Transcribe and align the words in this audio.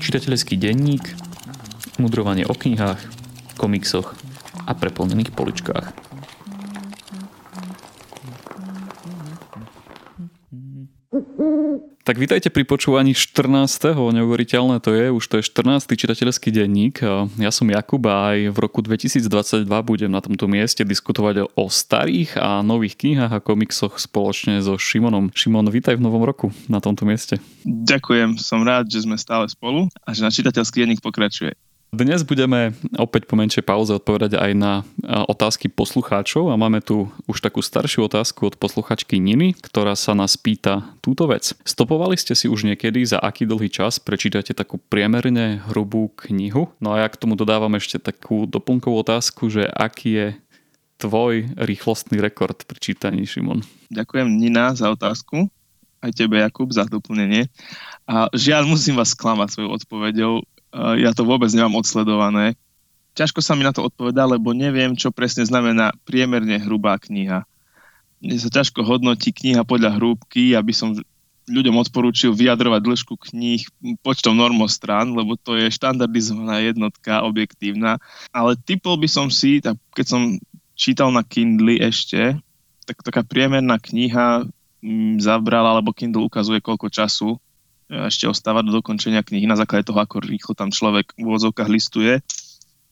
Čitateľský 0.00 0.58
denník, 0.58 1.04
mudrovanie 2.02 2.48
o 2.48 2.56
knihách, 2.56 2.98
komiksoch 3.60 4.16
a 4.66 4.72
preplnených 4.74 5.30
poličkách. 5.32 6.09
Tak 12.10 12.18
vítajte 12.18 12.50
pri 12.50 12.66
počúvaní 12.66 13.14
14. 13.14 13.94
Neuveriteľné 13.94 14.82
to 14.82 14.90
je, 14.90 15.14
už 15.14 15.30
to 15.30 15.38
je 15.38 15.46
14. 15.46 15.86
čitateľský 15.94 16.50
denník. 16.50 17.06
Ja 17.38 17.54
som 17.54 17.70
Jakub 17.70 18.02
a 18.10 18.34
aj 18.34 18.50
v 18.50 18.58
roku 18.58 18.82
2022 18.82 19.30
budem 19.62 20.10
na 20.10 20.18
tomto 20.18 20.50
mieste 20.50 20.82
diskutovať 20.82 21.54
o 21.54 21.70
starých 21.70 22.34
a 22.34 22.66
nových 22.66 22.98
knihách 22.98 23.30
a 23.30 23.38
komiksoch 23.38 24.02
spoločne 24.02 24.58
so 24.58 24.74
Šimonom. 24.74 25.30
Šimon, 25.30 25.70
vítaj 25.70 26.02
v 26.02 26.02
novom 26.02 26.26
roku 26.26 26.50
na 26.66 26.82
tomto 26.82 27.06
mieste. 27.06 27.38
Ďakujem, 27.62 28.42
som 28.42 28.66
rád, 28.66 28.90
že 28.90 29.06
sme 29.06 29.14
stále 29.14 29.46
spolu 29.46 29.86
a 30.02 30.10
že 30.10 30.26
na 30.26 30.34
čitateľský 30.34 30.82
denník 30.82 31.06
pokračuje. 31.06 31.54
Dnes 31.90 32.22
budeme 32.22 32.70
opäť 32.94 33.26
po 33.26 33.34
menšej 33.34 33.66
pauze 33.66 33.90
odpovedať 33.90 34.38
aj 34.38 34.52
na 34.54 34.86
otázky 35.26 35.66
poslucháčov 35.66 36.46
a 36.46 36.54
máme 36.54 36.78
tu 36.78 37.10
už 37.26 37.42
takú 37.42 37.58
staršiu 37.66 38.06
otázku 38.06 38.46
od 38.46 38.54
posluchačky 38.54 39.18
Niny, 39.18 39.58
ktorá 39.58 39.98
sa 39.98 40.14
nás 40.14 40.38
pýta 40.38 40.86
túto 41.02 41.26
vec. 41.26 41.50
Stopovali 41.66 42.14
ste 42.14 42.38
si 42.38 42.46
už 42.46 42.62
niekedy, 42.62 43.02
za 43.02 43.18
aký 43.18 43.42
dlhý 43.42 43.66
čas 43.74 43.98
prečítate 43.98 44.54
takú 44.54 44.78
priemerne 44.78 45.66
hrubú 45.66 46.14
knihu? 46.30 46.70
No 46.78 46.94
a 46.94 47.02
ja 47.02 47.08
k 47.10 47.18
tomu 47.18 47.34
dodávam 47.34 47.74
ešte 47.74 47.98
takú 47.98 48.46
doplnkovú 48.46 48.94
otázku, 49.02 49.50
že 49.50 49.66
aký 49.66 50.10
je 50.14 50.26
tvoj 51.02 51.58
rýchlostný 51.58 52.22
rekord 52.22 52.54
pri 52.70 52.78
čítaní, 52.78 53.26
Šimon? 53.26 53.66
Ďakujem 53.90 54.30
Nina 54.30 54.78
za 54.78 54.94
otázku 54.94 55.50
aj 56.00 56.16
tebe, 56.16 56.38
Jakub, 56.40 56.70
za 56.70 56.86
doplnenie. 56.88 57.50
A 58.08 58.30
žiaľ, 58.32 58.64
musím 58.64 58.96
vás 58.96 59.12
sklamať 59.12 59.52
svojou 59.52 59.74
odpoveďou 59.76 60.32
ja 60.74 61.10
to 61.14 61.26
vôbec 61.26 61.50
nemám 61.50 61.82
odsledované. 61.82 62.54
Ťažko 63.18 63.42
sa 63.42 63.58
mi 63.58 63.66
na 63.66 63.74
to 63.74 63.82
odpovedá, 63.82 64.22
lebo 64.24 64.54
neviem, 64.54 64.94
čo 64.94 65.10
presne 65.10 65.42
znamená 65.42 65.90
priemerne 66.06 66.62
hrubá 66.62 66.94
kniha. 66.96 67.42
Mne 68.22 68.36
sa 68.38 68.52
ťažko 68.52 68.86
hodnotí 68.86 69.34
kniha 69.34 69.66
podľa 69.66 69.98
hrúbky, 69.98 70.54
aby 70.54 70.70
som 70.70 70.94
ľuďom 71.50 71.82
odporúčil 71.82 72.30
vyjadrovať 72.30 72.80
dĺžku 72.86 73.14
kníh 73.18 73.66
počtom 74.06 74.38
normostrán, 74.38 75.10
lebo 75.10 75.34
to 75.34 75.58
je 75.58 75.74
štandardizovaná 75.74 76.62
jednotka, 76.62 77.26
objektívna. 77.26 77.98
Ale 78.30 78.54
typol 78.54 78.94
by 78.94 79.08
som 79.10 79.26
si, 79.26 79.58
tak 79.58 79.74
keď 79.90 80.06
som 80.06 80.22
čítal 80.78 81.10
na 81.10 81.26
Kindle 81.26 81.82
ešte, 81.82 82.38
tak 82.86 83.02
taká 83.02 83.26
priemerná 83.26 83.82
kniha 83.82 84.46
mm, 84.80 85.18
zabrala, 85.18 85.74
alebo 85.74 85.90
Kindle 85.90 86.22
ukazuje, 86.22 86.62
koľko 86.62 86.86
času 86.86 87.42
ešte 87.90 88.30
ostáva 88.30 88.62
do 88.62 88.70
dokončenia 88.70 89.26
knihy 89.26 89.50
na 89.50 89.58
základe 89.58 89.90
toho, 89.90 89.98
ako 89.98 90.22
rýchlo 90.22 90.54
tam 90.54 90.70
človek 90.70 91.18
v 91.18 91.26
úvodzovkách 91.26 91.66
listuje, 91.66 92.22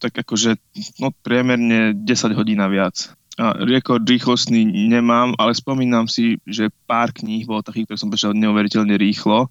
tak 0.02 0.18
akože 0.18 0.58
no, 0.98 1.14
priemerne 1.22 1.94
10 1.94 2.34
hodín 2.34 2.58
a 2.58 2.66
viac. 2.66 3.14
A 3.38 3.55
rekord 3.55 4.02
rýchlostný 4.02 4.66
nemám, 4.66 5.38
ale 5.38 5.55
spomínam 5.55 6.10
si, 6.10 6.42
že 6.42 6.74
pár 6.90 7.14
kníh 7.14 7.46
bolo 7.46 7.62
takých, 7.62 7.86
ktoré 7.86 7.98
som 8.02 8.10
prečítal 8.10 8.34
neuveriteľne 8.34 8.98
rýchlo 8.98 9.46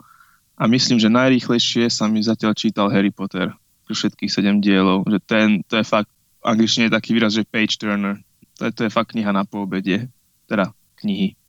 a 0.59 0.63
myslím, 0.67 0.99
že 0.99 1.07
najrýchlejšie 1.07 1.87
sa 1.87 2.11
mi 2.11 2.19
zatiaľ 2.19 2.51
čítal 2.51 2.91
Harry 2.91 3.15
Potter 3.15 3.55
pre 3.87 3.93
všetkých 3.95 4.27
7 4.27 4.59
dielov. 4.59 5.07
Že 5.07 5.19
ten, 5.23 5.47
to 5.63 5.79
je 5.79 5.85
fakt, 5.87 6.11
angličtine 6.43 6.91
je 6.91 6.97
taký 6.99 7.15
výraz, 7.15 7.31
že 7.31 7.47
page 7.47 7.79
turner. 7.79 8.19
To 8.59 8.67
je, 8.67 8.71
to 8.75 8.81
je 8.83 8.91
fakt 8.91 9.15
kniha 9.15 9.31
na 9.31 9.47
poobede. 9.47 10.11
Teda 10.51 10.75
knihy. 10.99 11.39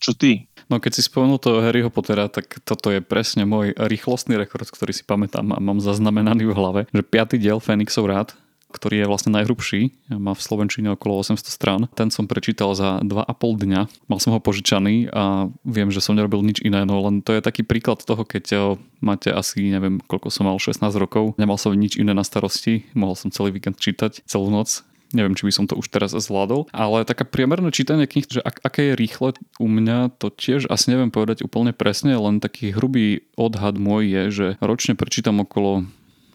Čo 0.00 0.16
ty? 0.16 0.48
No 0.66 0.82
keď 0.82 0.98
si 0.98 1.02
spomenul 1.06 1.38
toho 1.38 1.62
Harryho 1.62 1.94
Pottera, 1.94 2.26
tak 2.26 2.58
toto 2.66 2.90
je 2.90 2.98
presne 2.98 3.46
môj 3.46 3.74
rýchlostný 3.78 4.34
rekord, 4.34 4.66
ktorý 4.66 4.90
si 4.90 5.06
pamätám 5.06 5.54
a 5.54 5.62
mám 5.62 5.78
zaznamenaný 5.78 6.50
v 6.50 6.56
hlave, 6.58 6.80
že 6.90 7.02
piatý 7.06 7.38
diel 7.38 7.62
Fenixov 7.62 8.10
rád 8.10 8.34
ktorý 8.66 9.00
je 9.02 9.10
vlastne 9.10 9.32
najhrubší, 9.32 10.12
má 10.20 10.36
v 10.36 10.44
Slovenčine 10.44 10.92
okolo 10.92 11.24
800 11.24 11.48
strán. 11.48 11.82
Ten 11.96 12.12
som 12.12 12.28
prečítal 12.28 12.76
za 12.76 13.00
2,5 13.00 13.64
dňa, 13.64 13.80
mal 14.10 14.18
som 14.20 14.36
ho 14.36 14.40
požičaný 14.42 15.08
a 15.14 15.48
viem, 15.64 15.88
že 15.88 16.04
som 16.04 16.12
nerobil 16.12 16.44
nič 16.44 16.60
iné, 16.60 16.84
no 16.84 17.00
len 17.00 17.24
to 17.24 17.32
je 17.32 17.40
taký 17.40 17.64
príklad 17.64 18.04
toho, 18.04 18.26
keď 18.28 18.44
eh, 18.52 18.60
máte 19.00 19.32
asi, 19.32 19.72
neviem, 19.72 20.02
koľko 20.04 20.28
som 20.28 20.44
mal, 20.50 20.60
16 20.60 20.82
rokov, 20.98 21.38
nemal 21.40 21.56
som 21.56 21.72
nič 21.72 21.96
iné 21.96 22.12
na 22.12 22.26
starosti, 22.26 22.84
mohol 22.92 23.16
som 23.16 23.32
celý 23.32 23.56
víkend 23.56 23.80
čítať, 23.80 24.26
celú 24.28 24.52
noc 24.52 24.84
Neviem, 25.16 25.32
či 25.32 25.48
by 25.48 25.52
som 25.56 25.64
to 25.64 25.80
už 25.80 25.88
teraz 25.88 26.12
zvládol, 26.12 26.68
ale 26.76 27.08
taká 27.08 27.24
priemerné 27.24 27.72
čítanie 27.72 28.04
knih, 28.04 28.28
že 28.28 28.44
ak, 28.44 28.60
aké 28.60 28.92
je 28.92 29.00
rýchle 29.00 29.32
u 29.56 29.64
mňa, 29.64 30.12
to 30.20 30.28
tiež 30.28 30.68
asi 30.68 30.92
neviem 30.92 31.08
povedať 31.08 31.40
úplne 31.40 31.72
presne, 31.72 32.12
len 32.20 32.36
taký 32.36 32.76
hrubý 32.76 33.24
odhad 33.40 33.80
môj 33.80 34.04
je, 34.04 34.22
že 34.28 34.46
ročne 34.60 34.92
prečítam 34.92 35.40
okolo 35.40 35.88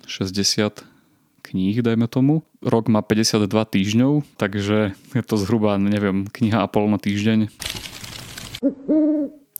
60 0.10 0.82
kníh, 1.46 1.78
dajme 1.78 2.10
tomu. 2.10 2.42
Rok 2.66 2.90
má 2.90 3.06
52 3.06 3.46
týždňov, 3.46 4.26
takže 4.42 4.98
je 4.98 5.24
to 5.26 5.36
zhruba, 5.38 5.78
neviem, 5.78 6.26
kniha 6.26 6.66
a 6.66 6.68
pol 6.70 6.90
na 6.90 6.98
týždeň. 6.98 7.54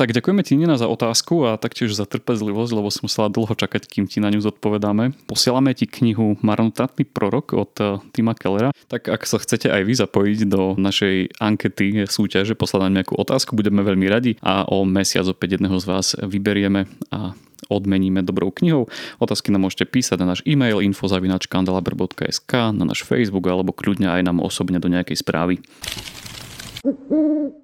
Tak 0.02 0.18
ďakujeme 0.18 0.42
ti 0.42 0.58
Nina 0.58 0.82
za 0.82 0.90
otázku 0.90 1.46
a 1.46 1.62
taktiež 1.62 1.94
za 1.94 2.10
trpezlivosť, 2.10 2.74
lebo 2.74 2.90
som 2.90 3.06
musela 3.06 3.30
dlho 3.30 3.54
čakať, 3.54 3.86
kým 3.86 4.10
ti 4.10 4.18
na 4.18 4.34
ňu 4.34 4.42
zodpovedáme. 4.42 5.14
Posielame 5.30 5.78
ti 5.78 5.86
knihu 5.86 6.42
Marnotratný 6.42 7.06
prorok 7.06 7.54
od 7.54 7.74
eh, 7.78 8.02
Tima 8.10 8.34
Kellera. 8.34 8.74
Tak 8.90 9.06
ak 9.06 9.22
sa 9.30 9.38
chcete 9.38 9.70
aj 9.70 9.86
vy 9.86 9.94
zapojiť 9.94 10.40
do 10.50 10.74
našej 10.74 11.38
ankety 11.38 12.10
súťaže, 12.10 12.58
poslať 12.58 12.90
nám 12.90 12.98
nejakú 12.98 13.14
otázku, 13.14 13.54
budeme 13.54 13.86
veľmi 13.86 14.10
radi 14.10 14.42
a 14.42 14.66
o 14.66 14.90
mesiac 14.90 15.30
opäť 15.30 15.62
jedného 15.62 15.78
z 15.78 15.86
vás 15.86 16.18
vyberieme 16.18 16.90
a 17.14 17.38
odmeníme 17.70 18.26
dobrou 18.26 18.50
knihou. 18.50 18.90
Otázky 19.22 19.54
nám 19.54 19.70
môžete 19.70 19.86
písať 19.86 20.18
na 20.18 20.34
náš 20.34 20.42
e-mail 20.50 20.82
info.kandelaber.sk, 20.82 22.74
na 22.74 22.90
náš 22.90 23.06
Facebook 23.06 23.46
alebo 23.46 23.70
kľudne 23.70 24.10
aj 24.10 24.26
nám 24.26 24.42
osobne 24.42 24.82
do 24.82 24.90
nejakej 24.90 25.22
správy. 25.22 25.62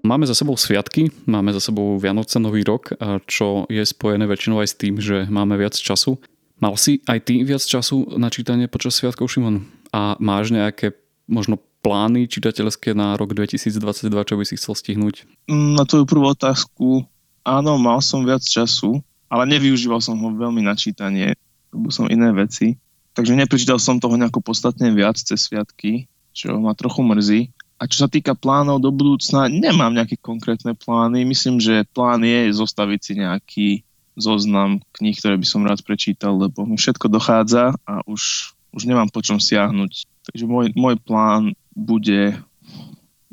Máme 0.05 0.29
za 0.29 0.37
sebou 0.37 0.53
sviatky, 0.53 1.09
máme 1.25 1.49
za 1.49 1.57
sebou 1.57 1.97
Vianoce, 1.97 2.37
Nový 2.37 2.61
rok, 2.61 2.93
čo 3.25 3.65
je 3.65 3.81
spojené 3.81 4.29
väčšinou 4.29 4.61
aj 4.61 4.69
s 4.69 4.75
tým, 4.77 5.01
že 5.01 5.25
máme 5.25 5.57
viac 5.57 5.73
času. 5.73 6.21
Mal 6.61 6.77
si 6.77 7.01
aj 7.09 7.25
ty 7.25 7.41
viac 7.41 7.65
času 7.65 8.17
na 8.17 8.29
čítanie 8.29 8.69
počas 8.69 8.97
sviatkov, 8.97 9.33
Šimon? 9.33 9.65
A 9.89 10.13
máš 10.21 10.53
nejaké 10.53 10.93
možno 11.25 11.57
plány 11.81 12.29
čitateľské 12.29 12.93
na 12.93 13.17
rok 13.17 13.33
2022, 13.33 14.09
čo 14.09 14.35
by 14.37 14.43
si 14.45 14.57
chcel 14.57 14.73
stihnúť? 14.77 15.25
Na 15.49 15.85
tvoju 15.85 16.05
prvú 16.05 16.33
otázku, 16.33 17.05
áno, 17.41 17.77
mal 17.81 18.01
som 18.05 18.21
viac 18.21 18.45
času, 18.45 19.01
ale 19.33 19.49
nevyužíval 19.49 19.97
som 19.97 20.17
ho 20.17 20.29
veľmi 20.33 20.61
na 20.61 20.77
čítanie, 20.77 21.33
lebo 21.73 21.89
som 21.89 22.05
iné 22.05 22.29
veci. 22.33 22.77
Takže 23.17 23.33
neprečítal 23.33 23.81
som 23.81 23.97
toho 23.97 24.13
nejako 24.13 24.45
podstatne 24.45 24.93
viac 24.93 25.17
cez 25.17 25.49
sviatky, 25.49 26.05
čo 26.37 26.53
ma 26.61 26.77
trochu 26.77 27.01
mrzí. 27.01 27.41
A 27.77 27.85
čo 27.85 28.05
sa 28.05 28.09
týka 28.09 28.33
plánov 28.33 28.81
do 28.81 28.89
budúcna, 28.89 29.45
nemám 29.45 29.93
nejaké 29.93 30.17
konkrétne 30.17 30.73
plány. 30.73 31.21
Myslím, 31.29 31.61
že 31.61 31.85
plán 31.93 32.25
je 32.25 32.49
zostaviť 32.49 32.99
si 32.99 33.13
nejaký 33.21 33.67
zoznam 34.17 34.81
kníh, 34.97 35.13
ktoré 35.13 35.37
by 35.37 35.45
som 35.45 35.61
rád 35.61 35.85
prečítal, 35.85 36.33
lebo 36.41 36.65
mi 36.65 36.73
všetko 36.73 37.05
dochádza 37.05 37.77
a 37.85 38.01
už, 38.09 38.53
už 38.73 38.89
nemám 38.89 39.13
po 39.13 39.21
čom 39.21 39.37
siahnuť. 39.37 40.09
Takže 40.33 40.43
môj, 40.49 40.73
môj 40.73 40.97
plán 40.97 41.53
bude 41.77 42.41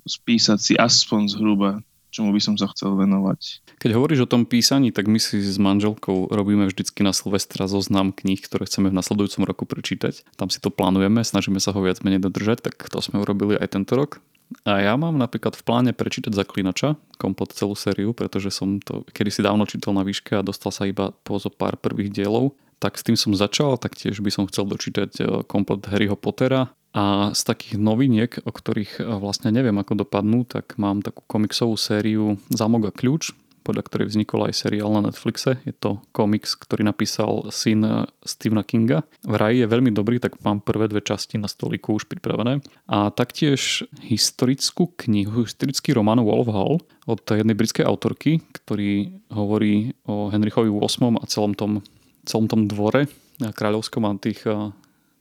spísať 0.04 0.58
si 0.60 0.72
aspoň 0.76 1.32
zhruba, 1.32 1.80
čomu 2.12 2.36
by 2.36 2.40
som 2.44 2.60
sa 2.60 2.68
chcel 2.68 2.92
venovať. 3.00 3.63
Keď 3.78 3.90
hovoríš 3.92 4.24
o 4.24 4.30
tom 4.30 4.48
písaní, 4.48 4.94
tak 4.94 5.10
my 5.10 5.18
si 5.20 5.42
s 5.42 5.58
manželkou 5.60 6.30
robíme 6.30 6.64
vždycky 6.70 7.04
na 7.04 7.12
Silvestra 7.12 7.68
zoznam 7.68 8.14
kníh, 8.14 8.40
ktoré 8.40 8.64
chceme 8.64 8.88
v 8.88 8.96
nasledujúcom 8.96 9.44
roku 9.44 9.64
prečítať. 9.68 10.24
Tam 10.38 10.48
si 10.48 10.62
to 10.62 10.72
plánujeme, 10.72 11.20
snažíme 11.20 11.58
sa 11.58 11.74
ho 11.74 11.80
viac 11.82 12.00
menej 12.00 12.22
dodržať, 12.22 12.64
tak 12.64 12.80
to 12.80 12.98
sme 13.02 13.20
urobili 13.20 13.58
aj 13.58 13.76
tento 13.76 13.98
rok. 13.98 14.24
A 14.64 14.80
ja 14.80 14.94
mám 14.94 15.16
napríklad 15.16 15.56
v 15.56 15.64
pláne 15.64 15.92
prečítať 15.96 16.32
Zaklinača, 16.36 17.00
komplet 17.16 17.56
celú 17.56 17.74
sériu, 17.74 18.12
pretože 18.12 18.52
som 18.52 18.78
to 18.78 19.02
kedysi 19.10 19.40
dávno 19.40 19.64
čítal 19.64 19.96
na 19.96 20.04
výške 20.04 20.36
a 20.36 20.46
dostal 20.46 20.70
sa 20.70 20.84
iba 20.84 21.16
po 21.24 21.40
zo 21.40 21.48
pár 21.48 21.80
prvých 21.80 22.12
dielov. 22.12 22.54
Tak 22.78 23.00
s 23.00 23.06
tým 23.06 23.16
som 23.16 23.32
začal, 23.32 23.80
tak 23.80 23.96
tiež 23.96 24.20
by 24.20 24.28
som 24.28 24.44
chcel 24.44 24.68
dočítať 24.68 25.10
e, 25.16 25.22
komplet 25.48 25.88
Harryho 25.88 26.20
Pottera. 26.20 26.76
A 26.94 27.34
z 27.34 27.42
takých 27.42 27.80
noviniek, 27.80 28.32
o 28.44 28.52
ktorých 28.52 29.00
e, 29.00 29.08
vlastne 29.18 29.48
neviem 29.50 29.74
ako 29.80 30.04
dopadnú, 30.04 30.44
tak 30.44 30.76
mám 30.76 31.00
takú 31.00 31.24
komiksovú 31.24 31.80
sériu 31.80 32.36
Zamok 32.52 32.92
a 32.92 32.92
kľúč, 32.92 33.32
podľa 33.64 33.88
ktorej 33.88 34.12
vznikol 34.12 34.46
aj 34.46 34.68
seriál 34.68 34.92
na 34.92 35.08
Netflixe. 35.08 35.56
Je 35.64 35.72
to 35.72 36.04
komiks, 36.12 36.52
ktorý 36.52 36.84
napísal 36.84 37.48
syn 37.48 38.06
Stephena 38.20 38.60
Kinga. 38.60 39.08
Vraj 39.24 39.56
je 39.56 39.66
veľmi 39.66 39.88
dobrý, 39.90 40.20
tak 40.20 40.36
mám 40.44 40.60
prvé 40.60 40.92
dve 40.92 41.00
časti 41.00 41.40
na 41.40 41.48
stoliku 41.48 41.96
už 41.96 42.04
pripravené. 42.06 42.60
A 42.86 43.08
taktiež 43.08 43.88
historickú 44.04 44.92
knihu, 45.08 45.48
historický 45.48 45.96
román 45.96 46.20
Wolf 46.20 46.52
Hall 46.52 46.84
od 47.08 47.24
jednej 47.24 47.56
britskej 47.56 47.88
autorky, 47.88 48.44
ktorý 48.52 49.16
hovorí 49.32 49.96
o 50.04 50.28
Henrichovi 50.28 50.68
VIII 50.68 51.16
a 51.18 51.24
celom 51.24 51.56
tom, 51.56 51.80
celom 52.28 52.46
tom 52.46 52.68
dvore 52.68 53.08
kráľovskom 53.40 54.04
a 54.04 54.14
tých, 54.20 54.44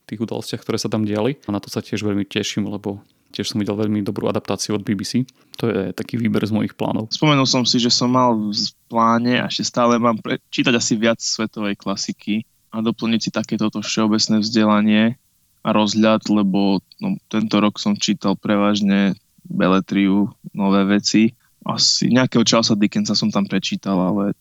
tých 0.06 0.20
udalostiach, 0.20 0.62
ktoré 0.62 0.76
sa 0.78 0.92
tam 0.92 1.08
diali. 1.08 1.40
A 1.48 1.50
na 1.50 1.58
to 1.58 1.72
sa 1.72 1.80
tiež 1.80 2.04
veľmi 2.04 2.28
teším, 2.28 2.68
lebo 2.68 3.00
Tiež 3.34 3.50
som 3.50 3.58
videl 3.58 3.74
veľmi 3.74 4.06
dobrú 4.06 4.30
adaptáciu 4.30 4.78
od 4.78 4.86
BBC. 4.86 5.26
To 5.58 5.66
je 5.66 5.90
taký 5.90 6.14
výber 6.22 6.46
z 6.46 6.54
mojich 6.54 6.78
plánov. 6.78 7.10
Spomenul 7.10 7.50
som 7.50 7.66
si, 7.66 7.82
že 7.82 7.90
som 7.90 8.14
mal 8.14 8.30
v 8.30 8.54
pláne 8.86 9.42
a 9.42 9.50
ešte 9.50 9.66
stále 9.66 9.98
mám 9.98 10.22
čítať 10.54 10.70
asi 10.70 10.94
viac 10.94 11.18
svetovej 11.18 11.74
klasiky 11.74 12.46
a 12.70 12.78
doplniť 12.78 13.20
si 13.26 13.30
takéto 13.34 13.66
všeobecné 13.74 14.38
vzdelanie 14.38 15.18
a 15.66 15.68
rozhľad, 15.74 16.30
lebo 16.30 16.78
no, 17.02 17.18
tento 17.26 17.58
rok 17.58 17.82
som 17.82 17.98
čítal 17.98 18.38
prevažne 18.38 19.18
beletriu, 19.42 20.30
nové 20.54 20.86
veci. 20.86 21.34
Asi 21.66 22.14
nejakého 22.14 22.46
Charlesa 22.46 22.78
Dickensa 22.78 23.18
som 23.18 23.34
tam 23.34 23.50
prečítal, 23.50 23.98
ale 23.98 24.38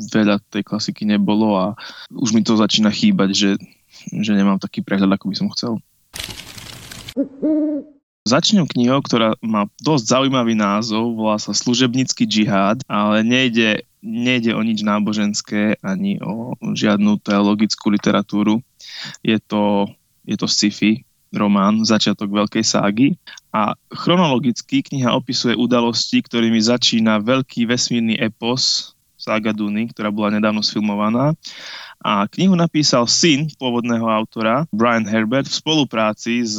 veľa 0.00 0.40
tej 0.48 0.64
klasiky 0.64 1.04
nebolo 1.04 1.60
a 1.60 1.66
už 2.08 2.32
mi 2.32 2.40
to 2.40 2.56
začína 2.56 2.88
chýbať, 2.88 3.36
že, 3.36 3.50
že 4.08 4.32
nemám 4.32 4.56
taký 4.56 4.80
prehľad, 4.80 5.12
ako 5.12 5.28
by 5.28 5.36
som 5.36 5.48
chcel. 5.52 5.72
Začnem 8.28 8.68
knihou, 8.68 9.00
ktorá 9.00 9.32
má 9.40 9.64
dosť 9.80 10.04
zaujímavý 10.12 10.52
názov, 10.52 11.16
volá 11.16 11.40
sa 11.40 11.56
Služebnícky 11.56 12.28
džihad, 12.28 12.84
ale 12.84 13.24
nejde, 13.24 13.88
nejde 14.04 14.52
o 14.52 14.60
nič 14.60 14.84
náboženské 14.84 15.80
ani 15.80 16.20
o 16.20 16.52
žiadnu 16.60 17.16
teologickú 17.24 17.88
literatúru. 17.88 18.60
Je 19.24 19.40
to, 19.40 19.88
je 20.28 20.36
to 20.36 20.44
sci-fi 20.44 21.00
román, 21.32 21.80
začiatok 21.86 22.28
veľkej 22.28 22.64
ságy 22.66 23.16
a 23.56 23.72
chronologicky 23.88 24.84
kniha 24.84 25.16
opisuje 25.16 25.56
udalosti, 25.56 26.20
ktorými 26.20 26.60
začína 26.60 27.24
veľký 27.24 27.64
vesmírny 27.64 28.20
epos 28.20 28.92
Saga 29.20 29.52
Duny, 29.52 29.92
ktorá 29.92 30.08
bola 30.08 30.32
nedávno 30.32 30.64
sfilmovaná. 30.64 31.36
A 32.00 32.24
knihu 32.32 32.56
napísal 32.56 33.04
syn 33.04 33.52
pôvodného 33.60 34.08
autora, 34.08 34.64
Brian 34.72 35.04
Herbert, 35.04 35.44
v 35.44 35.60
spolupráci 35.60 36.40
s 36.48 36.56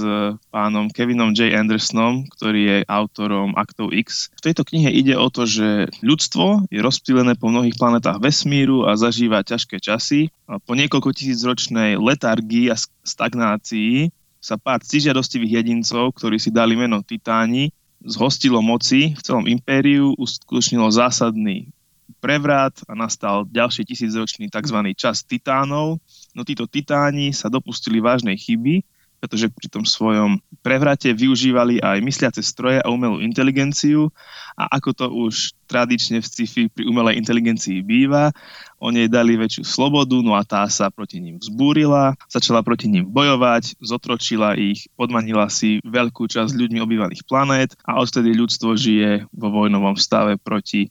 pánom 0.54 0.86
Kevinom 0.94 1.34
J. 1.34 1.58
Andersonom, 1.58 2.30
ktorý 2.30 2.62
je 2.62 2.78
autorom 2.86 3.58
Aktov 3.58 3.90
X. 3.90 4.30
V 4.38 4.54
tejto 4.54 4.62
knihe 4.62 4.94
ide 4.94 5.18
o 5.18 5.34
to, 5.34 5.50
že 5.50 5.90
ľudstvo 6.06 6.70
je 6.70 6.78
rozptýlené 6.78 7.34
po 7.42 7.50
mnohých 7.50 7.74
planetách 7.74 8.22
vesmíru 8.22 8.86
a 8.86 8.94
zažíva 8.94 9.42
ťažké 9.42 9.82
časy. 9.82 10.30
A 10.46 10.62
po 10.62 10.78
niekoľko 10.78 11.10
tisícročnej 11.10 11.98
letargii 11.98 12.70
a 12.70 12.78
stagnácii 13.02 14.14
sa 14.38 14.62
pár 14.62 14.86
ctižiadostivých 14.86 15.66
jedincov, 15.66 16.14
ktorí 16.22 16.38
si 16.38 16.54
dali 16.54 16.78
meno 16.78 17.02
Titáni, 17.02 17.74
zhostilo 18.06 18.62
moci 18.62 19.18
v 19.18 19.22
celom 19.26 19.50
impériu, 19.50 20.14
uskutočnilo 20.22 20.86
zásadný 20.94 21.74
prevrat 22.22 22.78
a 22.86 22.94
nastal 22.94 23.50
ďalší 23.50 23.90
tisícročný 23.90 24.54
tzv. 24.54 24.78
čas 24.94 25.26
titánov. 25.26 25.98
No 26.38 26.46
títo 26.46 26.70
titáni 26.70 27.34
sa 27.34 27.50
dopustili 27.50 27.98
vážnej 27.98 28.38
chyby, 28.38 28.86
pretože 29.22 29.54
pri 29.54 29.68
tom 29.70 29.86
svojom 29.86 30.42
prevrate 30.66 31.14
využívali 31.14 31.78
aj 31.78 32.02
mysliace 32.02 32.42
stroje 32.42 32.82
a 32.82 32.90
umelú 32.90 33.22
inteligenciu 33.22 34.10
a 34.58 34.66
ako 34.82 34.90
to 34.98 35.06
už 35.14 35.54
tradične 35.70 36.18
v 36.20 36.26
sci-fi 36.26 36.62
pri 36.74 36.90
umelej 36.90 37.22
inteligencii 37.22 37.86
býva, 37.86 38.34
oni 38.82 39.06
jej 39.06 39.14
dali 39.14 39.38
väčšiu 39.38 39.62
slobodu, 39.62 40.18
no 40.26 40.34
a 40.34 40.42
tá 40.42 40.66
sa 40.74 40.90
proti 40.90 41.22
ním 41.22 41.38
vzbúrila, 41.38 42.18
začala 42.34 42.66
proti 42.66 42.90
ním 42.90 43.06
bojovať, 43.14 43.78
zotročila 43.78 44.58
ich, 44.58 44.90
podmanila 44.98 45.48
si 45.54 45.78
veľkú 45.86 46.26
časť 46.26 46.58
ľuďmi 46.58 46.82
obývaných 46.82 47.22
planét 47.30 47.78
a 47.86 48.02
odtedy 48.02 48.34
ľudstvo 48.34 48.74
žije 48.74 49.30
vo 49.30 49.54
vojnovom 49.54 50.02
stave 50.02 50.42
proti 50.42 50.90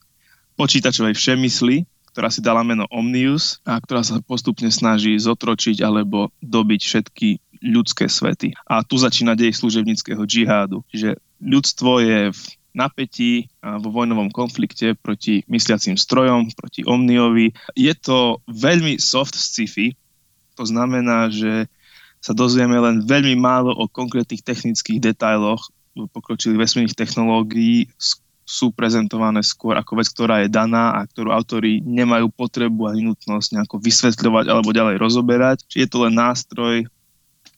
počítačovej 0.61 1.17
všemysly, 1.17 1.89
ktorá 2.13 2.29
si 2.29 2.45
dala 2.45 2.61
meno 2.61 2.85
Omnius 2.93 3.65
a 3.65 3.81
ktorá 3.81 4.05
sa 4.05 4.21
postupne 4.21 4.69
snaží 4.69 5.17
zotročiť 5.17 5.81
alebo 5.81 6.29
dobiť 6.45 6.81
všetky 6.85 7.29
ľudské 7.65 8.13
svety. 8.13 8.53
A 8.69 8.85
tu 8.85 9.01
začína 9.01 9.33
dej 9.33 9.57
služebnického 9.57 10.21
džihádu. 10.29 10.85
Čiže 10.93 11.17
ľudstvo 11.41 12.05
je 12.05 12.21
v 12.37 12.43
napätí 12.77 13.49
a 13.65 13.81
vo 13.81 13.89
vojnovom 13.91 14.29
konflikte 14.31 14.95
proti 14.95 15.43
mysliacím 15.49 15.97
strojom, 15.97 16.53
proti 16.55 16.85
Omniovi. 16.85 17.57
Je 17.75 17.95
to 17.97 18.45
veľmi 18.47 19.01
soft 19.01 19.35
sci-fi, 19.35 19.97
to 20.55 20.65
znamená, 20.69 21.33
že 21.33 21.67
sa 22.21 22.37
dozvieme 22.37 22.77
len 22.77 23.01
veľmi 23.09 23.33
málo 23.41 23.73
o 23.73 23.89
konkrétnych 23.89 24.45
technických 24.45 25.01
detailoch 25.01 25.73
pokročilých 26.13 26.61
vesmírnych 26.61 26.97
technológií, 26.97 27.91
sú 28.51 28.75
prezentované 28.75 29.47
skôr 29.47 29.79
ako 29.79 30.03
vec, 30.03 30.11
ktorá 30.11 30.43
je 30.43 30.51
daná 30.51 30.99
a 30.99 31.07
ktorú 31.07 31.31
autori 31.31 31.79
nemajú 31.87 32.35
potrebu 32.35 32.91
ani 32.91 33.07
nutnosť 33.07 33.55
nejako 33.55 33.79
vysvetľovať 33.79 34.45
alebo 34.51 34.75
ďalej 34.75 34.97
rozoberať. 34.99 35.63
Čiže 35.71 35.83
je 35.87 35.89
to 35.89 35.99
len 36.03 36.15
nástroj, 36.19 36.75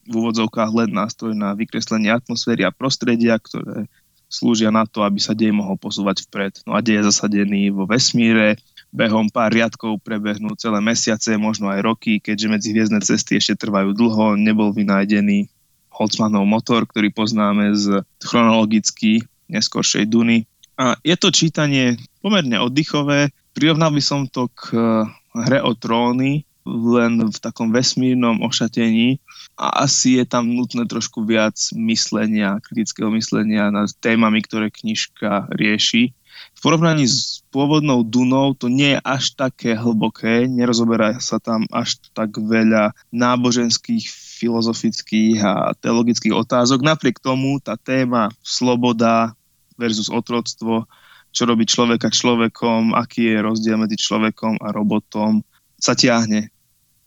v 0.02 0.12
úvodzovkách 0.12 0.70
len 0.76 0.90
nástroj 0.92 1.32
na 1.32 1.56
vykreslenie 1.56 2.12
atmosféry 2.12 2.68
a 2.68 2.74
prostredia, 2.74 3.40
ktoré 3.40 3.88
slúžia 4.28 4.68
na 4.68 4.84
to, 4.84 5.00
aby 5.00 5.16
sa 5.16 5.32
dej 5.32 5.54
mohol 5.54 5.80
posúvať 5.80 6.28
vpred. 6.28 6.60
No 6.68 6.76
a 6.76 6.84
dej 6.84 7.00
je 7.00 7.08
zasadený 7.08 7.72
vo 7.72 7.88
vesmíre, 7.88 8.60
behom 8.92 9.32
pár 9.32 9.56
riadkov 9.56 10.04
prebehnú 10.04 10.52
celé 10.60 10.84
mesiace, 10.84 11.40
možno 11.40 11.72
aj 11.72 11.80
roky, 11.80 12.20
keďže 12.20 12.52
medzi 12.52 12.68
hviezdne 12.76 13.00
cesty 13.00 13.40
ešte 13.40 13.64
trvajú 13.64 13.96
dlho, 13.96 14.36
nebol 14.36 14.76
vynájdený 14.76 15.48
Holtzmanov 15.92 16.44
motor, 16.44 16.84
ktorý 16.84 17.12
poznáme 17.12 17.72
z 17.76 18.04
chronologicky 18.20 19.24
neskoršej 19.48 20.08
Duny. 20.08 20.48
A 20.80 20.96
je 21.04 21.16
to 21.20 21.28
čítanie 21.28 22.00
pomerne 22.24 22.56
oddychové. 22.60 23.28
Prirovnal 23.52 23.92
by 23.92 24.02
som 24.02 24.24
to 24.28 24.48
k 24.52 24.72
eh, 24.72 25.04
hre 25.36 25.58
o 25.60 25.76
tróny, 25.76 26.44
len 26.66 27.18
v 27.26 27.38
takom 27.42 27.74
vesmírnom 27.74 28.38
ošatení 28.46 29.18
a 29.58 29.82
asi 29.82 30.22
je 30.22 30.24
tam 30.26 30.46
nutné 30.46 30.86
trošku 30.86 31.26
viac 31.26 31.58
myslenia, 31.74 32.62
kritického 32.62 33.10
myslenia 33.10 33.74
nad 33.74 33.90
témami, 33.98 34.42
ktoré 34.46 34.70
knižka 34.70 35.50
rieši. 35.50 36.14
V 36.56 36.60
porovnaní 36.62 37.04
s 37.06 37.44
pôvodnou 37.50 38.06
Dunou 38.06 38.54
to 38.56 38.70
nie 38.70 38.96
je 38.96 39.00
až 39.04 39.34
také 39.36 39.74
hlboké, 39.74 40.48
nerozoberá 40.48 41.18
sa 41.18 41.42
tam 41.42 41.66
až 41.68 41.98
tak 42.16 42.34
veľa 42.38 42.96
náboženských, 43.10 44.08
filozofických 44.42 45.38
a 45.44 45.70
teologických 45.78 46.34
otázok. 46.34 46.82
Napriek 46.82 47.22
tomu 47.22 47.62
tá 47.62 47.78
téma 47.78 48.32
sloboda, 48.42 49.38
versus 49.76 50.12
otroctvo, 50.12 50.86
čo 51.32 51.42
robí 51.48 51.64
človeka 51.64 52.12
človekom, 52.12 52.92
aký 52.92 53.32
je 53.32 53.38
rozdiel 53.40 53.80
medzi 53.80 53.96
človekom 53.96 54.60
a 54.60 54.68
robotom, 54.70 55.40
sa 55.80 55.96
ťahne 55.96 56.52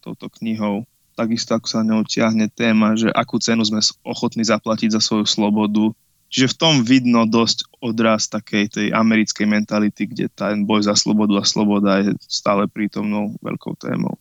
touto 0.02 0.28
knihou. 0.28 0.84
Takisto 1.16 1.56
ako 1.56 1.68
sa 1.70 1.80
ňou 1.86 2.04
ťahne 2.04 2.52
téma, 2.52 3.00
že 3.00 3.08
akú 3.08 3.40
cenu 3.40 3.64
sme 3.64 3.80
ochotní 4.04 4.44
zaplatiť 4.44 4.98
za 4.98 5.02
svoju 5.02 5.24
slobodu. 5.24 5.96
Čiže 6.28 6.52
v 6.52 6.60
tom 6.60 6.76
vidno 6.84 7.24
dosť 7.24 7.80
odraz 7.80 8.28
takej 8.28 8.66
tej 8.68 8.88
americkej 8.92 9.48
mentality, 9.48 10.10
kde 10.10 10.28
ten 10.28 10.68
boj 10.68 10.84
za 10.84 10.98
slobodu 10.98 11.40
a 11.40 11.48
sloboda 11.48 12.04
je 12.04 12.12
stále 12.28 12.68
prítomnou 12.68 13.38
veľkou 13.40 13.80
témou. 13.80 14.20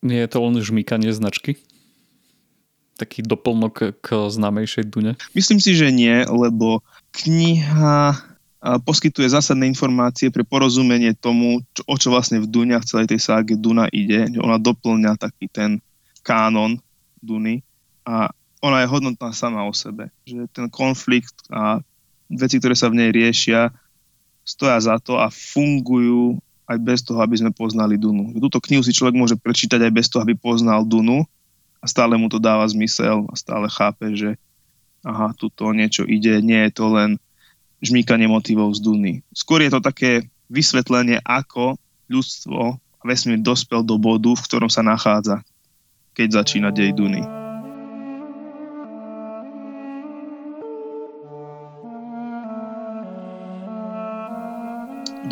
Nie 0.00 0.24
je 0.24 0.32
to 0.32 0.38
len 0.40 0.56
žmýkanie 0.56 1.12
značky? 1.12 1.60
Taký 2.96 3.26
doplnok 3.26 4.00
k 4.00 4.08
známejšej 4.08 4.88
Dune? 4.88 5.20
Myslím 5.36 5.60
si, 5.60 5.76
že 5.76 5.92
nie, 5.92 6.24
lebo 6.24 6.80
kniha 7.12 8.16
poskytuje 8.62 9.26
zásadné 9.26 9.66
informácie 9.66 10.30
pre 10.30 10.46
porozumenie 10.46 11.18
tomu, 11.18 11.66
čo, 11.74 11.82
o 11.84 11.94
čo 11.98 12.08
vlastne 12.14 12.38
v 12.38 12.46
Dune 12.46 12.72
a 12.78 12.82
v 12.82 12.88
celej 12.88 13.10
tej 13.10 13.20
ságe 13.20 13.58
Duna 13.58 13.90
ide. 13.90 14.30
Ona 14.38 14.56
doplňa 14.62 15.18
taký 15.18 15.50
ten 15.50 15.82
kánon 16.22 16.78
Duny 17.18 17.66
a 18.06 18.30
ona 18.62 18.86
je 18.86 18.90
hodnotná 18.90 19.34
sama 19.34 19.66
o 19.66 19.74
sebe. 19.74 20.14
Že 20.22 20.46
ten 20.54 20.66
konflikt 20.70 21.34
a 21.50 21.82
veci, 22.30 22.62
ktoré 22.62 22.78
sa 22.78 22.86
v 22.86 23.02
nej 23.02 23.10
riešia, 23.10 23.74
stoja 24.46 24.78
za 24.78 25.02
to 25.02 25.18
a 25.18 25.26
fungujú 25.34 26.38
aj 26.70 26.78
bez 26.78 27.02
toho, 27.02 27.18
aby 27.18 27.34
sme 27.34 27.50
poznali 27.50 27.98
Dunu. 27.98 28.30
Túto 28.38 28.62
knihu 28.62 28.86
si 28.86 28.94
človek 28.94 29.18
môže 29.18 29.34
prečítať 29.34 29.82
aj 29.82 29.92
bez 29.92 30.06
toho, 30.06 30.22
aby 30.22 30.38
poznal 30.38 30.86
Dunu 30.86 31.26
a 31.82 31.84
stále 31.90 32.14
mu 32.14 32.30
to 32.30 32.38
dáva 32.38 32.62
zmysel 32.70 33.26
a 33.26 33.34
stále 33.34 33.66
chápe, 33.66 34.14
že 34.14 34.38
aha, 35.02 35.34
tuto 35.34 35.70
niečo 35.74 36.06
ide, 36.06 36.38
nie 36.42 36.66
je 36.68 36.72
to 36.72 36.86
len 36.90 37.10
žmýkanie 37.82 38.30
motivov 38.30 38.74
z 38.78 38.80
Duny. 38.82 39.12
Skôr 39.34 39.62
je 39.66 39.70
to 39.74 39.82
také 39.82 40.30
vysvetlenie, 40.46 41.18
ako 41.26 41.74
ľudstvo 42.06 42.78
a 42.78 43.02
vesmír 43.02 43.42
dospel 43.42 43.82
do 43.82 43.98
bodu, 43.98 44.30
v 44.38 44.46
ktorom 44.46 44.70
sa 44.70 44.86
nachádza, 44.86 45.42
keď 46.14 46.42
začína 46.42 46.70
dej 46.70 46.94
Duny. 46.94 47.42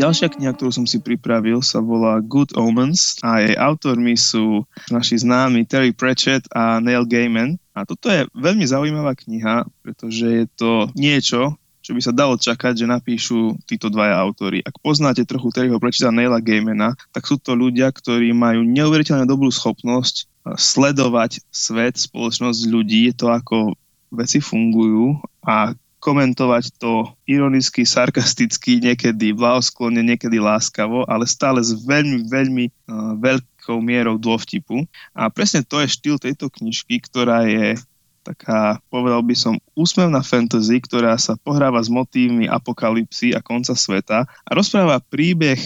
Ďalšia 0.01 0.33
kniha, 0.33 0.57
ktorú 0.57 0.73
som 0.73 0.89
si 0.89 0.97
pripravil, 0.97 1.61
sa 1.61 1.85
volá 1.85 2.25
Good 2.25 2.57
Omens 2.57 3.21
a 3.21 3.45
jej 3.45 3.53
autormi 3.53 4.17
sú 4.17 4.65
naši 4.89 5.21
známi 5.21 5.69
Terry 5.69 5.93
Pratchett 5.93 6.49
a 6.57 6.81
Neil 6.81 7.05
Gaiman. 7.05 7.61
A 7.81 7.89
toto 7.89 8.13
je 8.13 8.29
veľmi 8.37 8.69
zaujímavá 8.69 9.17
kniha, 9.17 9.65
pretože 9.81 10.27
je 10.29 10.45
to 10.53 10.93
niečo, 10.93 11.57
čo 11.81 11.97
by 11.97 12.01
sa 12.05 12.13
dalo 12.13 12.37
čakať, 12.37 12.85
že 12.85 12.87
napíšu 12.87 13.65
títo 13.65 13.89
dvaja 13.89 14.21
autory. 14.21 14.61
Ak 14.61 14.77
poznáte 14.85 15.25
trochu 15.25 15.49
Terryho 15.49 15.81
Pratchetta 15.81 16.13
a 16.13 16.15
Neila 16.15 16.39
Gaimana, 16.45 16.93
tak 17.11 17.25
sú 17.25 17.41
to 17.41 17.57
ľudia, 17.57 17.89
ktorí 17.89 18.37
majú 18.37 18.63
neuveriteľne 18.69 19.25
dobrú 19.25 19.49
schopnosť 19.49 20.29
sledovať 20.45 21.41
svet, 21.49 21.97
spoločnosť 21.97 22.61
ľudí, 22.69 23.11
to 23.17 23.33
ako 23.33 23.73
veci 24.13 24.45
fungujú 24.45 25.21
a 25.45 25.73
komentovať 26.01 26.81
to 26.81 27.13
ironicky, 27.29 27.85
sarkasticky, 27.85 28.81
niekedy 28.81 29.37
blahosklonne, 29.37 30.01
niekedy 30.01 30.41
láskavo, 30.41 31.05
ale 31.05 31.29
stále 31.29 31.61
s 31.61 31.77
veľmi, 31.77 32.25
veľmi 32.25 32.65
uh, 32.73 33.21
veľkou 33.61 33.85
mierou 33.85 34.17
dôvtipu. 34.17 34.89
A 35.13 35.29
presne 35.29 35.61
to 35.61 35.85
je 35.85 35.93
štýl 35.93 36.17
tejto 36.17 36.49
knižky, 36.49 36.97
ktorá 37.05 37.45
je 37.45 37.77
taká, 38.25 38.81
povedal 38.89 39.21
by 39.21 39.37
som, 39.37 39.61
úsmevná 39.77 40.25
fantasy, 40.25 40.81
ktorá 40.81 41.21
sa 41.21 41.37
pohráva 41.37 41.81
s 41.85 41.93
motívmi 41.93 42.49
apokalipsy 42.49 43.37
a 43.37 43.45
konca 43.45 43.77
sveta 43.77 44.25
a 44.25 44.51
rozpráva 44.57 45.01
príbeh 45.01 45.61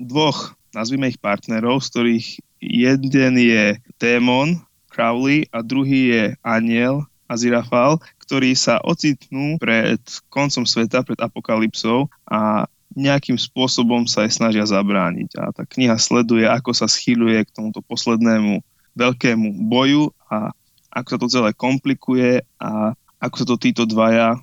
dvoch, 0.00 0.56
nazvime 0.72 1.12
ich 1.12 1.20
partnerov, 1.20 1.84
z 1.84 1.88
ktorých 1.92 2.26
jeden 2.64 3.34
je 3.36 3.76
démon, 4.00 4.60
Crowley, 4.88 5.48
a 5.52 5.60
druhý 5.60 6.00
je 6.12 6.24
aniel, 6.44 7.04
Azirafal, 7.24 7.98
ktorí 8.20 8.52
sa 8.52 8.78
ocitnú 8.84 9.56
pred 9.56 9.98
koncom 10.28 10.68
sveta, 10.68 11.02
pred 11.02 11.18
apokalypsou 11.18 12.06
a 12.28 12.68
nejakým 12.94 13.38
spôsobom 13.38 14.06
sa 14.06 14.26
aj 14.26 14.38
snažia 14.38 14.64
zabrániť. 14.64 15.30
A 15.38 15.50
tá 15.50 15.62
kniha 15.66 15.98
sleduje, 15.98 16.46
ako 16.46 16.70
sa 16.74 16.86
schýľuje 16.86 17.46
k 17.46 17.54
tomuto 17.54 17.82
poslednému 17.82 18.62
veľkému 18.94 19.66
boju 19.66 20.14
a 20.30 20.54
ako 20.94 21.08
sa 21.10 21.18
to 21.18 21.26
celé 21.26 21.50
komplikuje 21.50 22.46
a 22.62 22.94
ako 23.18 23.34
sa 23.34 23.46
to 23.50 23.56
títo 23.58 23.82
dvaja, 23.84 24.38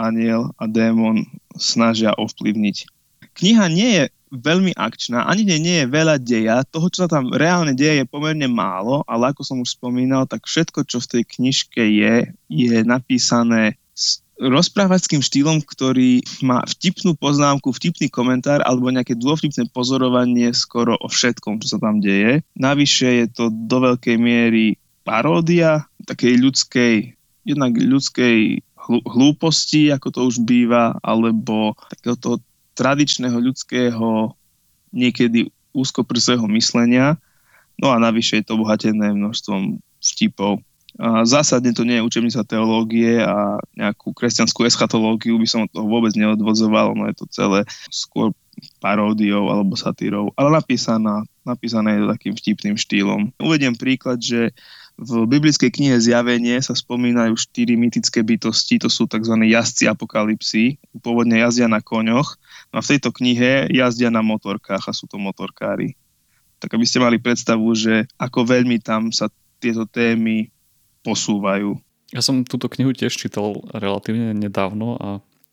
aniel 0.00 0.56
a 0.56 0.64
démon, 0.64 1.28
snažia 1.60 2.16
ovplyvniť. 2.16 2.88
Kniha 3.36 3.64
nie 3.68 3.90
je 4.00 4.04
veľmi 4.30 4.72
akčná, 4.78 5.26
ani 5.26 5.42
nie, 5.42 5.84
je 5.84 5.90
veľa 5.90 6.16
deja, 6.22 6.62
toho, 6.62 6.86
čo 6.86 7.04
sa 7.04 7.10
tam 7.10 7.34
reálne 7.34 7.74
deje, 7.74 8.02
je 8.02 8.06
pomerne 8.06 8.46
málo, 8.46 9.02
ale 9.10 9.34
ako 9.34 9.42
som 9.42 9.58
už 9.58 9.74
spomínal, 9.74 10.24
tak 10.24 10.46
všetko, 10.46 10.86
čo 10.86 11.02
v 11.02 11.10
tej 11.18 11.22
knižke 11.26 11.82
je, 11.82 12.30
je 12.46 12.76
napísané 12.86 13.74
s 13.90 14.22
rozprávackým 14.40 15.20
štýlom, 15.20 15.60
ktorý 15.60 16.24
má 16.40 16.64
vtipnú 16.64 17.12
poznámku, 17.12 17.76
vtipný 17.76 18.08
komentár 18.08 18.64
alebo 18.64 18.88
nejaké 18.88 19.12
dôvtipné 19.12 19.68
pozorovanie 19.68 20.48
skoro 20.56 20.96
o 20.96 21.06
všetkom, 21.12 21.60
čo 21.60 21.76
sa 21.76 21.78
tam 21.78 22.00
deje. 22.00 22.40
Navyše 22.56 23.08
je 23.20 23.26
to 23.28 23.44
do 23.52 23.84
veľkej 23.84 24.16
miery 24.16 24.80
paródia 25.04 25.84
takej 26.08 26.40
ľudskej, 26.40 26.94
jednak 27.44 27.76
ľudskej 27.76 28.64
hlúposti, 28.88 29.92
ako 29.92 30.08
to 30.08 30.20
už 30.26 30.42
býva, 30.42 30.96
alebo 31.04 31.76
takéhoto 31.92 32.40
tradičného 32.74 33.36
ľudského 33.36 34.32
niekedy 34.90 35.52
úzkoprsého 35.76 36.42
myslenia. 36.56 37.20
No 37.78 37.92
a 37.92 38.00
navyše 38.00 38.40
je 38.40 38.44
to 38.48 38.56
obohatené 38.58 39.12
množstvom 39.12 39.78
vtipov. 40.00 40.64
Zásadne 40.98 41.70
to 41.70 41.86
nie 41.86 42.02
je 42.02 42.06
učebnica 42.06 42.42
teológie 42.42 43.22
a 43.22 43.62
nejakú 43.78 44.10
kresťanskú 44.10 44.66
eschatológiu 44.66 45.38
by 45.38 45.46
som 45.46 45.60
od 45.66 45.70
toho 45.70 45.86
vôbec 45.86 46.10
neodvozoval, 46.18 46.98
no 46.98 47.06
je 47.06 47.14
to 47.14 47.26
celé 47.30 47.62
skôr 47.94 48.34
paródiou 48.82 49.48
alebo 49.48 49.78
satírou, 49.78 50.34
ale 50.36 50.52
napísaná, 50.52 51.24
napísané 51.46 51.96
je 51.96 52.10
takým 52.10 52.34
vtipným 52.36 52.76
štýlom. 52.76 53.32
Uvediem 53.40 53.72
príklad, 53.72 54.20
že 54.20 54.52
v 55.00 55.24
biblickej 55.24 55.72
knihe 55.72 55.96
Zjavenie 55.96 56.60
sa 56.60 56.76
spomínajú 56.76 57.32
štyri 57.32 57.72
mytické 57.80 58.20
bytosti, 58.20 58.76
to 58.76 58.92
sú 58.92 59.08
tzv. 59.08 59.32
jazdci 59.32 59.88
apokalipsy, 59.88 60.76
pôvodne 61.00 61.40
jazdia 61.40 61.72
na 61.72 61.80
koňoch, 61.80 62.36
no 62.68 62.76
a 62.76 62.84
v 62.84 62.90
tejto 62.92 63.08
knihe 63.16 63.72
jazdia 63.72 64.12
na 64.12 64.20
motorkách 64.20 64.84
a 64.84 64.92
sú 64.92 65.08
to 65.08 65.16
motorkári. 65.16 65.96
Tak 66.60 66.76
aby 66.76 66.84
ste 66.84 67.00
mali 67.00 67.16
predstavu, 67.16 67.72
že 67.72 68.04
ako 68.20 68.44
veľmi 68.44 68.76
tam 68.84 69.08
sa 69.08 69.32
tieto 69.56 69.88
témy 69.88 70.52
posúvajú. 71.02 71.78
Ja 72.10 72.20
som 72.24 72.42
túto 72.42 72.66
knihu 72.66 72.90
tiež 72.90 73.14
čítal 73.14 73.62
relatívne 73.70 74.34
nedávno 74.34 74.98
a 74.98 75.08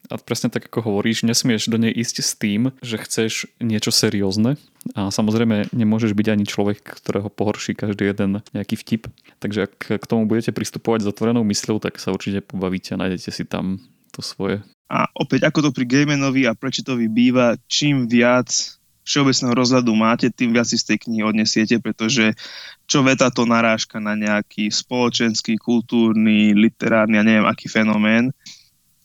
a 0.07 0.15
presne 0.15 0.47
tak, 0.47 0.71
ako 0.71 0.87
hovoríš, 0.87 1.27
nesmieš 1.27 1.67
do 1.67 1.75
nej 1.75 1.91
ísť 1.91 2.15
s 2.23 2.31
tým, 2.39 2.71
že 2.79 2.95
chceš 2.95 3.51
niečo 3.59 3.91
seriózne 3.91 4.55
a 4.95 5.11
samozrejme 5.11 5.75
nemôžeš 5.75 6.15
byť 6.15 6.27
ani 6.31 6.45
človek, 6.47 6.79
ktorého 6.79 7.27
pohorší 7.27 7.75
každý 7.75 8.07
jeden 8.07 8.39
nejaký 8.55 8.79
vtip. 8.79 9.11
Takže 9.43 9.67
ak 9.67 9.99
k 9.99 10.05
tomu 10.07 10.23
budete 10.23 10.55
pristupovať 10.55 11.03
s 11.03 11.09
otvorenou 11.11 11.43
mysľou, 11.43 11.83
tak 11.83 11.99
sa 11.99 12.15
určite 12.15 12.39
pobavíte 12.39 12.95
a 12.95 13.01
nájdete 13.03 13.29
si 13.35 13.43
tam 13.43 13.83
to 14.15 14.23
svoje. 14.23 14.63
A 14.87 15.11
opäť, 15.19 15.43
ako 15.43 15.67
to 15.67 15.69
pri 15.75 15.83
Gamenovi 15.83 16.47
a 16.47 16.55
Prečitovi 16.55 17.11
býva, 17.11 17.59
čím 17.67 18.07
viac 18.07 18.76
všeobecného 19.07 19.55
rozhľadu 19.55 19.91
máte, 19.95 20.27
tým 20.27 20.51
viac 20.51 20.67
si 20.67 20.75
z 20.75 20.93
tej 20.93 21.07
knihy 21.07 21.23
odnesiete, 21.23 21.79
pretože 21.79 22.35
čo 22.83 22.99
veta 23.07 23.31
to 23.31 23.47
narážka 23.47 24.03
na 24.03 24.19
nejaký 24.19 24.67
spoločenský, 24.67 25.55
kultúrny, 25.55 26.51
literárny 26.51 27.15
a 27.15 27.23
neviem 27.23 27.47
aký 27.47 27.71
fenomén 27.71 28.35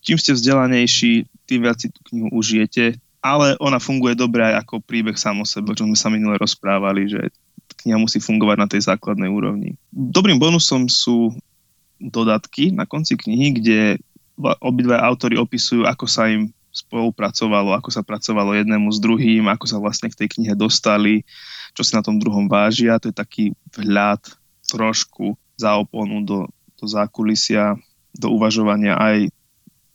čím 0.03 0.19
ste 0.19 0.35
vzdelanejší, 0.35 1.25
tým 1.47 1.59
viac 1.63 1.79
si 1.79 1.87
tú 1.89 2.03
knihu 2.11 2.27
užijete, 2.35 2.99
ale 3.23 3.55
ona 3.63 3.79
funguje 3.79 4.19
dobre 4.19 4.43
aj 4.43 4.67
ako 4.67 4.83
príbeh 4.83 5.15
sám 5.15 5.41
o 5.41 5.47
sebe, 5.47 5.71
čo 5.71 5.87
sme 5.87 5.95
sa 5.95 6.11
minule 6.11 6.35
rozprávali, 6.35 7.07
že 7.07 7.31
kniha 7.81 7.95
musí 7.95 8.19
fungovať 8.19 8.57
na 8.59 8.67
tej 8.67 8.83
základnej 8.83 9.31
úrovni. 9.31 9.79
Dobrým 9.89 10.35
bonusom 10.35 10.91
sú 10.91 11.31
dodatky 12.03 12.75
na 12.75 12.83
konci 12.83 13.15
knihy, 13.15 13.47
kde 13.55 13.79
obidva 14.59 14.99
autory 14.99 15.39
opisujú, 15.39 15.87
ako 15.87 16.03
sa 16.03 16.27
im 16.27 16.51
spolupracovalo, 16.73 17.77
ako 17.77 17.93
sa 17.93 18.01
pracovalo 18.01 18.57
jednému 18.57 18.89
s 18.89 18.97
druhým, 18.97 19.45
ako 19.45 19.69
sa 19.69 19.77
vlastne 19.77 20.09
k 20.09 20.25
tej 20.25 20.41
knihe 20.41 20.57
dostali, 20.57 21.21
čo 21.77 21.85
si 21.85 21.93
na 21.93 22.01
tom 22.01 22.17
druhom 22.17 22.49
vážia. 22.49 22.97
To 22.97 23.13
je 23.13 23.15
taký 23.15 23.45
vhľad 23.77 24.25
trošku 24.65 25.37
za 25.53 25.77
oponu 25.77 26.25
do, 26.25 26.49
do 26.81 26.85
zákulisia, 26.89 27.77
do 28.17 28.33
uvažovania 28.33 28.97
aj 28.97 29.29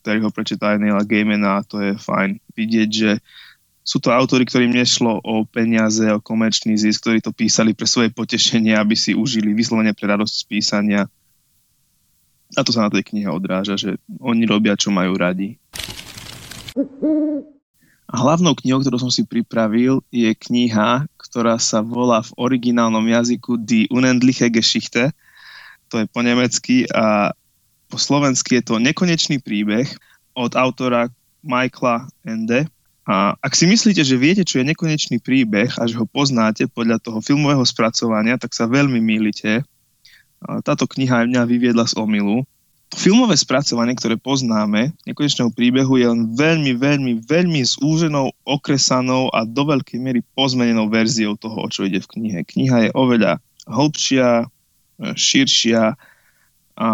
ktorý 0.09 0.25
ho 0.25 0.33
prečíta 0.33 0.73
aj 0.73 0.81
Neila 0.81 1.05
Gaimana 1.05 1.61
a 1.61 1.67
to 1.67 1.85
je 1.85 1.93
fajn 2.01 2.41
vidieť, 2.57 2.89
že 2.89 3.11
sú 3.85 4.01
to 4.01 4.09
autory, 4.09 4.49
ktorým 4.49 4.73
nešlo 4.73 5.21
o 5.21 5.45
peniaze, 5.45 6.05
o 6.09 6.17
komerčný 6.17 6.81
zisk, 6.81 7.05
ktorí 7.05 7.21
to 7.21 7.33
písali 7.33 7.77
pre 7.77 7.85
svoje 7.85 8.09
potešenie, 8.13 8.73
aby 8.73 8.97
si 8.97 9.13
užili 9.13 9.53
vyslovene 9.53 9.93
pre 9.93 10.09
radosť 10.09 10.33
z 10.33 10.45
písania. 10.45 11.03
A 12.57 12.61
to 12.65 12.73
sa 12.73 12.89
na 12.89 12.93
tej 12.93 13.05
knihe 13.05 13.29
odráža, 13.29 13.77
že 13.77 14.01
oni 14.17 14.49
robia, 14.49 14.81
čo 14.81 14.89
majú 14.89 15.13
radi. 15.17 15.61
Hlavnou 18.09 18.57
knihou, 18.57 18.81
ktorú 18.81 18.97
som 18.97 19.13
si 19.13 19.29
pripravil, 19.29 20.01
je 20.09 20.33
kniha, 20.33 21.05
ktorá 21.21 21.61
sa 21.61 21.85
volá 21.85 22.25
v 22.25 22.33
originálnom 22.41 23.05
jazyku 23.05 23.61
Die 23.61 23.85
Unendliche 23.93 24.49
Geschichte. 24.49 25.13
To 25.93 26.01
je 26.01 26.07
po 26.09 26.25
nemecky 26.25 26.89
a 26.89 27.37
po 27.89 27.97
slovensky 28.01 28.61
je 28.61 28.65
to 28.65 28.81
Nekonečný 28.81 29.41
príbeh 29.45 29.89
od 30.33 30.57
autora 30.57 31.13
Michaela 31.45 32.09
Ende. 32.25 32.69
A 33.09 33.33
ak 33.41 33.57
si 33.57 33.65
myslíte, 33.65 34.05
že 34.05 34.21
viete, 34.21 34.45
čo 34.45 34.61
je 34.61 34.69
nekonečný 34.69 35.17
príbeh 35.25 35.73
a 35.81 35.89
že 35.89 35.97
ho 35.97 36.05
poznáte 36.05 36.69
podľa 36.69 37.01
toho 37.01 37.25
filmového 37.25 37.65
spracovania, 37.65 38.37
tak 38.37 38.53
sa 38.53 38.69
veľmi 38.69 39.01
mýlite. 39.01 39.65
Táto 40.61 40.85
kniha 40.85 41.25
aj 41.25 41.27
mňa 41.33 41.43
vyviedla 41.49 41.89
z 41.89 41.97
omilu. 41.97 42.45
Filmové 42.89 43.37
spracovanie, 43.37 43.93
ktoré 43.93 44.17
poznáme, 44.17 44.97
nekonečného 45.05 45.53
príbehu, 45.53 46.01
je 46.01 46.09
len 46.09 46.33
veľmi, 46.33 46.73
veľmi, 46.73 47.13
veľmi 47.21 47.61
zúženou, 47.61 48.33
okresanou 48.49 49.29
a 49.37 49.45
do 49.45 49.69
veľkej 49.69 50.01
miery 50.01 50.25
pozmenenou 50.33 50.89
verziou 50.89 51.37
toho, 51.37 51.57
o 51.65 51.69
čo 51.69 51.85
ide 51.85 52.01
v 52.01 52.11
knihe. 52.17 52.41
Kniha 52.49 52.89
je 52.89 52.91
oveľa 52.97 53.45
hlbšia, 53.69 54.49
širšia 54.99 55.95
a 56.79 56.87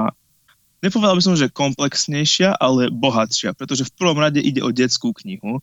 nepovedal 0.82 1.16
by 1.16 1.22
som, 1.22 1.38
že 1.38 1.52
komplexnejšia, 1.52 2.58
ale 2.58 2.90
bohatšia, 2.90 3.54
pretože 3.54 3.86
v 3.86 3.94
prvom 3.94 4.18
rade 4.18 4.42
ide 4.42 4.60
o 4.60 4.74
detskú 4.74 5.14
knihu 5.22 5.62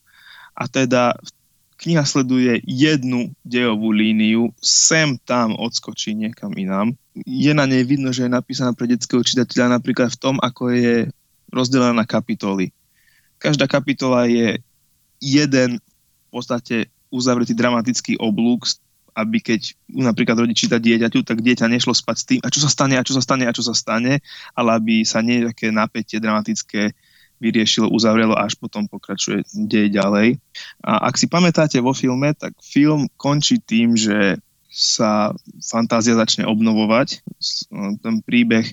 a 0.55 0.63
teda 0.71 1.19
kniha 1.81 2.05
sleduje 2.05 2.61
jednu 2.61 3.33
dejovú 3.41 3.89
líniu, 3.89 4.53
sem 4.61 5.17
tam 5.25 5.57
odskočí 5.57 6.13
niekam 6.13 6.53
inám. 6.53 6.93
Je 7.25 7.51
na 7.57 7.65
nej 7.65 7.81
vidno, 7.81 8.13
že 8.13 8.29
je 8.29 8.31
napísaná 8.31 8.77
pre 8.77 8.85
detského 8.85 9.25
čitateľa 9.25 9.81
napríklad 9.81 10.13
v 10.13 10.21
tom, 10.21 10.35
ako 10.37 10.69
je 10.69 11.09
rozdelená 11.49 11.91
na 11.91 12.05
kapitoly. 12.05 12.69
Každá 13.41 13.65
kapitola 13.65 14.29
je 14.29 14.61
jeden 15.17 15.81
v 15.81 16.29
podstate 16.29 16.93
uzavretý 17.09 17.57
dramatický 17.57 18.21
oblúk, 18.21 18.69
aby 19.11 19.43
keď 19.43 19.75
napríklad 19.91 20.39
rodič 20.39 20.63
číta 20.63 20.79
dieťaťu, 20.79 21.27
tak 21.27 21.43
dieťa 21.43 21.67
nešlo 21.67 21.91
spať 21.91 22.15
s 22.15 22.25
tým, 22.29 22.39
a 22.45 22.47
čo 22.47 22.63
sa 22.63 22.71
stane, 22.71 22.95
a 22.95 23.03
čo 23.03 23.11
sa 23.11 23.19
stane, 23.19 23.43
a 23.43 23.51
čo 23.51 23.65
sa 23.65 23.75
stane, 23.75 24.23
ale 24.55 24.69
aby 24.71 25.03
sa 25.03 25.19
nejaké 25.19 25.67
napätie 25.73 26.23
dramatické 26.23 26.95
vyriešilo, 27.41 27.89
uzavrelo 27.89 28.37
až 28.37 28.53
potom 28.55 28.85
pokračuje 28.85 29.41
deje 29.65 29.97
ďalej. 29.97 30.37
A 30.85 31.09
ak 31.09 31.17
si 31.17 31.25
pamätáte 31.25 31.81
vo 31.81 31.97
filme, 31.97 32.37
tak 32.37 32.53
film 32.61 33.09
končí 33.17 33.57
tým, 33.57 33.97
že 33.97 34.37
sa 34.71 35.35
fantázia 35.59 36.15
začne 36.15 36.47
obnovovať. 36.47 37.19
Ten 37.99 38.23
príbeh 38.23 38.71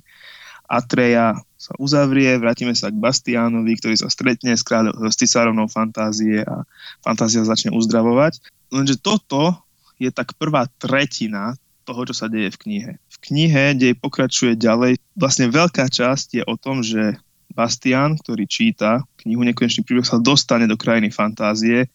Atreja 0.68 1.40
sa 1.58 1.72
uzavrie, 1.80 2.38
vrátime 2.38 2.76
sa 2.76 2.92
k 2.92 3.00
Bastiánovi, 3.00 3.72
ktorý 3.80 3.96
sa 3.98 4.12
stretne 4.12 4.54
s, 4.54 4.62
kráľ, 4.62 4.94
s 5.10 5.16
cisárovnou 5.18 5.66
fantázie 5.66 6.44
a 6.44 6.62
fantázia 7.02 7.42
začne 7.42 7.75
uzdravovať. 7.75 8.38
Lenže 8.70 9.00
toto 9.00 9.58
je 9.98 10.12
tak 10.12 10.38
prvá 10.38 10.70
tretina 10.78 11.58
toho, 11.82 12.04
čo 12.04 12.14
sa 12.14 12.28
deje 12.28 12.52
v 12.54 12.60
knihe. 12.62 12.92
V 13.00 13.16
knihe, 13.32 13.75
kde 13.75 13.96
pokračuje 13.96 14.54
ďalej, 14.60 15.00
vlastne 15.16 15.48
veľká 15.48 15.88
časť 15.88 16.38
je 16.38 16.42
o 16.44 16.54
tom, 16.60 16.84
že 16.84 17.16
Bastian, 17.58 18.14
ktorý 18.14 18.46
číta 18.46 19.02
knihu 19.18 19.42
Nekonečný 19.42 19.82
príbeh, 19.82 20.06
sa 20.06 20.22
dostane 20.22 20.70
do 20.70 20.78
krajiny 20.78 21.10
fantázie 21.10 21.90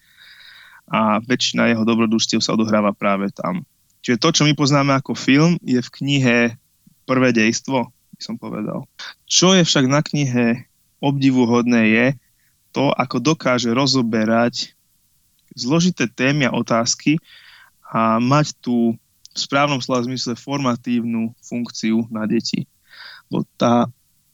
a 0.92 1.24
väčšina 1.24 1.72
jeho 1.72 1.88
dobrodružstiev 1.88 2.44
sa 2.44 2.52
odohráva 2.52 2.92
práve 2.92 3.32
tam. 3.32 3.64
Čiže 4.04 4.20
to, 4.20 4.30
čo 4.36 4.44
my 4.44 4.52
poznáme 4.52 4.92
ako 4.92 5.16
film, 5.16 5.56
je 5.64 5.80
v 5.80 5.94
knihe 6.04 6.38
prvé 7.08 7.32
dejstvo, 7.32 7.88
by 7.88 8.22
som 8.22 8.36
povedal. 8.36 8.84
Čo 9.24 9.56
je 9.56 9.64
však 9.64 9.88
na 9.88 10.04
knihe 10.04 10.68
obdivuhodné 11.00 11.82
je 11.88 12.08
to, 12.76 12.92
ako 12.92 13.24
dokáže 13.24 13.72
rozoberať 13.72 14.76
zložité 15.56 16.12
témy 16.12 16.52
a 16.52 16.56
otázky 16.56 17.24
a 17.88 18.20
mať 18.20 18.52
tú 18.60 19.00
v 19.34 19.38
správnom 19.40 19.82
slova 19.82 20.06
zmysle 20.06 20.38
formatívnu 20.38 21.34
funkciu 21.42 22.06
na 22.12 22.28
deti. 22.30 22.70
Bo 23.32 23.48
tá 23.58 23.90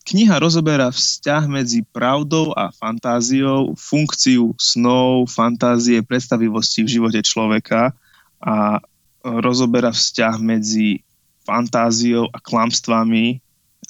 kniha 0.09 0.41
rozoberá 0.41 0.89
vzťah 0.89 1.45
medzi 1.45 1.85
pravdou 1.85 2.49
a 2.57 2.73
fantáziou, 2.73 3.77
funkciu 3.77 4.57
snov, 4.57 5.29
fantázie, 5.29 6.01
predstavivosti 6.01 6.81
v 6.81 6.93
živote 6.97 7.21
človeka 7.21 7.93
a 8.41 8.81
rozoberá 9.21 9.93
vzťah 9.93 10.35
medzi 10.41 11.05
fantáziou 11.45 12.25
a 12.33 12.41
klamstvami 12.41 13.37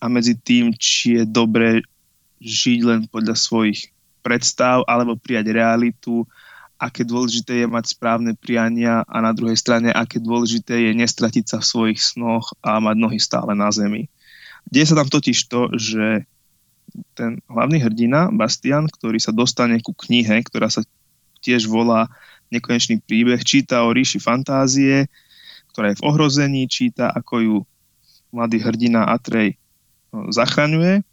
a 0.04 0.06
medzi 0.12 0.36
tým, 0.36 0.76
či 0.76 1.20
je 1.20 1.24
dobré 1.24 1.80
žiť 2.44 2.80
len 2.84 3.00
podľa 3.08 3.40
svojich 3.40 3.88
predstav 4.20 4.84
alebo 4.92 5.16
prijať 5.16 5.56
realitu 5.56 6.28
aké 6.80 7.04
dôležité 7.04 7.62
je 7.62 7.68
mať 7.68 7.92
správne 7.92 8.32
priania 8.40 9.04
a 9.04 9.20
na 9.20 9.36
druhej 9.36 9.60
strane, 9.60 9.92
aké 9.92 10.24
dôležité 10.24 10.80
je 10.90 10.92
nestratiť 10.96 11.46
sa 11.46 11.58
v 11.60 11.68
svojich 11.68 12.00
snoch 12.00 12.56
a 12.64 12.80
mať 12.80 12.96
nohy 12.96 13.20
stále 13.20 13.52
na 13.52 13.68
zemi. 13.68 14.08
Deje 14.70 14.94
sa 14.94 15.02
tam 15.02 15.10
totiž 15.10 15.50
to, 15.50 15.74
že 15.76 16.30
ten 17.14 17.42
hlavný 17.46 17.82
hrdina, 17.82 18.30
Bastian, 18.34 18.90
ktorý 18.90 19.22
sa 19.22 19.34
dostane 19.34 19.78
ku 19.82 19.94
knihe, 19.94 20.42
ktorá 20.46 20.70
sa 20.70 20.86
tiež 21.42 21.70
volá 21.70 22.10
Nekonečný 22.50 23.06
príbeh, 23.06 23.46
číta 23.46 23.86
o 23.86 23.94
ríši 23.94 24.18
fantázie, 24.18 25.06
ktorá 25.70 25.94
je 25.94 26.00
v 26.02 26.06
ohrození, 26.10 26.66
číta, 26.66 27.14
ako 27.14 27.36
ju 27.38 27.58
mladý 28.34 28.58
hrdina 28.58 29.06
Atrej 29.06 29.54
zachraňuje. 30.10 31.06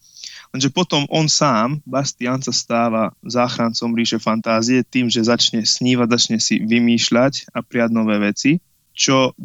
Lenže 0.56 0.72
potom 0.72 1.04
on 1.12 1.28
sám, 1.28 1.84
Bastian, 1.84 2.40
sa 2.40 2.56
stáva 2.56 3.12
záchrancom 3.20 3.92
ríše 3.92 4.16
fantázie 4.16 4.80
tým, 4.80 5.12
že 5.12 5.28
začne 5.28 5.60
snívať, 5.60 6.08
začne 6.08 6.38
si 6.40 6.56
vymýšľať 6.64 7.52
a 7.52 7.60
prijať 7.60 7.90
nové 7.92 8.16
veci, 8.16 8.64
čo 8.96 9.36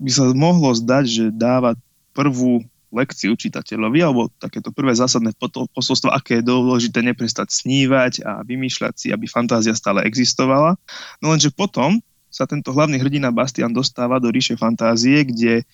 by 0.00 0.08
sa 0.08 0.32
mohlo 0.32 0.72
zdať, 0.72 1.04
že 1.04 1.24
dáva 1.36 1.76
prvú 2.16 2.64
lekciu 2.94 3.34
čitateľovi, 3.34 4.00
alebo 4.02 4.30
takéto 4.38 4.70
prvé 4.70 4.94
zásadné 4.94 5.34
posolstvo, 5.74 6.10
aké 6.10 6.40
je 6.40 6.48
dôležité 6.48 7.02
neprestať 7.02 7.50
snívať 7.50 8.22
a 8.22 8.32
vymýšľať 8.46 8.94
si, 8.94 9.06
aby 9.10 9.26
fantázia 9.26 9.74
stále 9.74 10.06
existovala. 10.06 10.78
No 11.18 11.34
lenže 11.34 11.50
potom 11.50 11.98
sa 12.30 12.44
tento 12.44 12.70
hlavný 12.70 13.00
hrdina 13.00 13.32
Bastian 13.32 13.72
dostáva 13.72 14.20
do 14.20 14.28
ríše 14.28 14.60
fantázie, 14.60 15.24
kde 15.24 15.64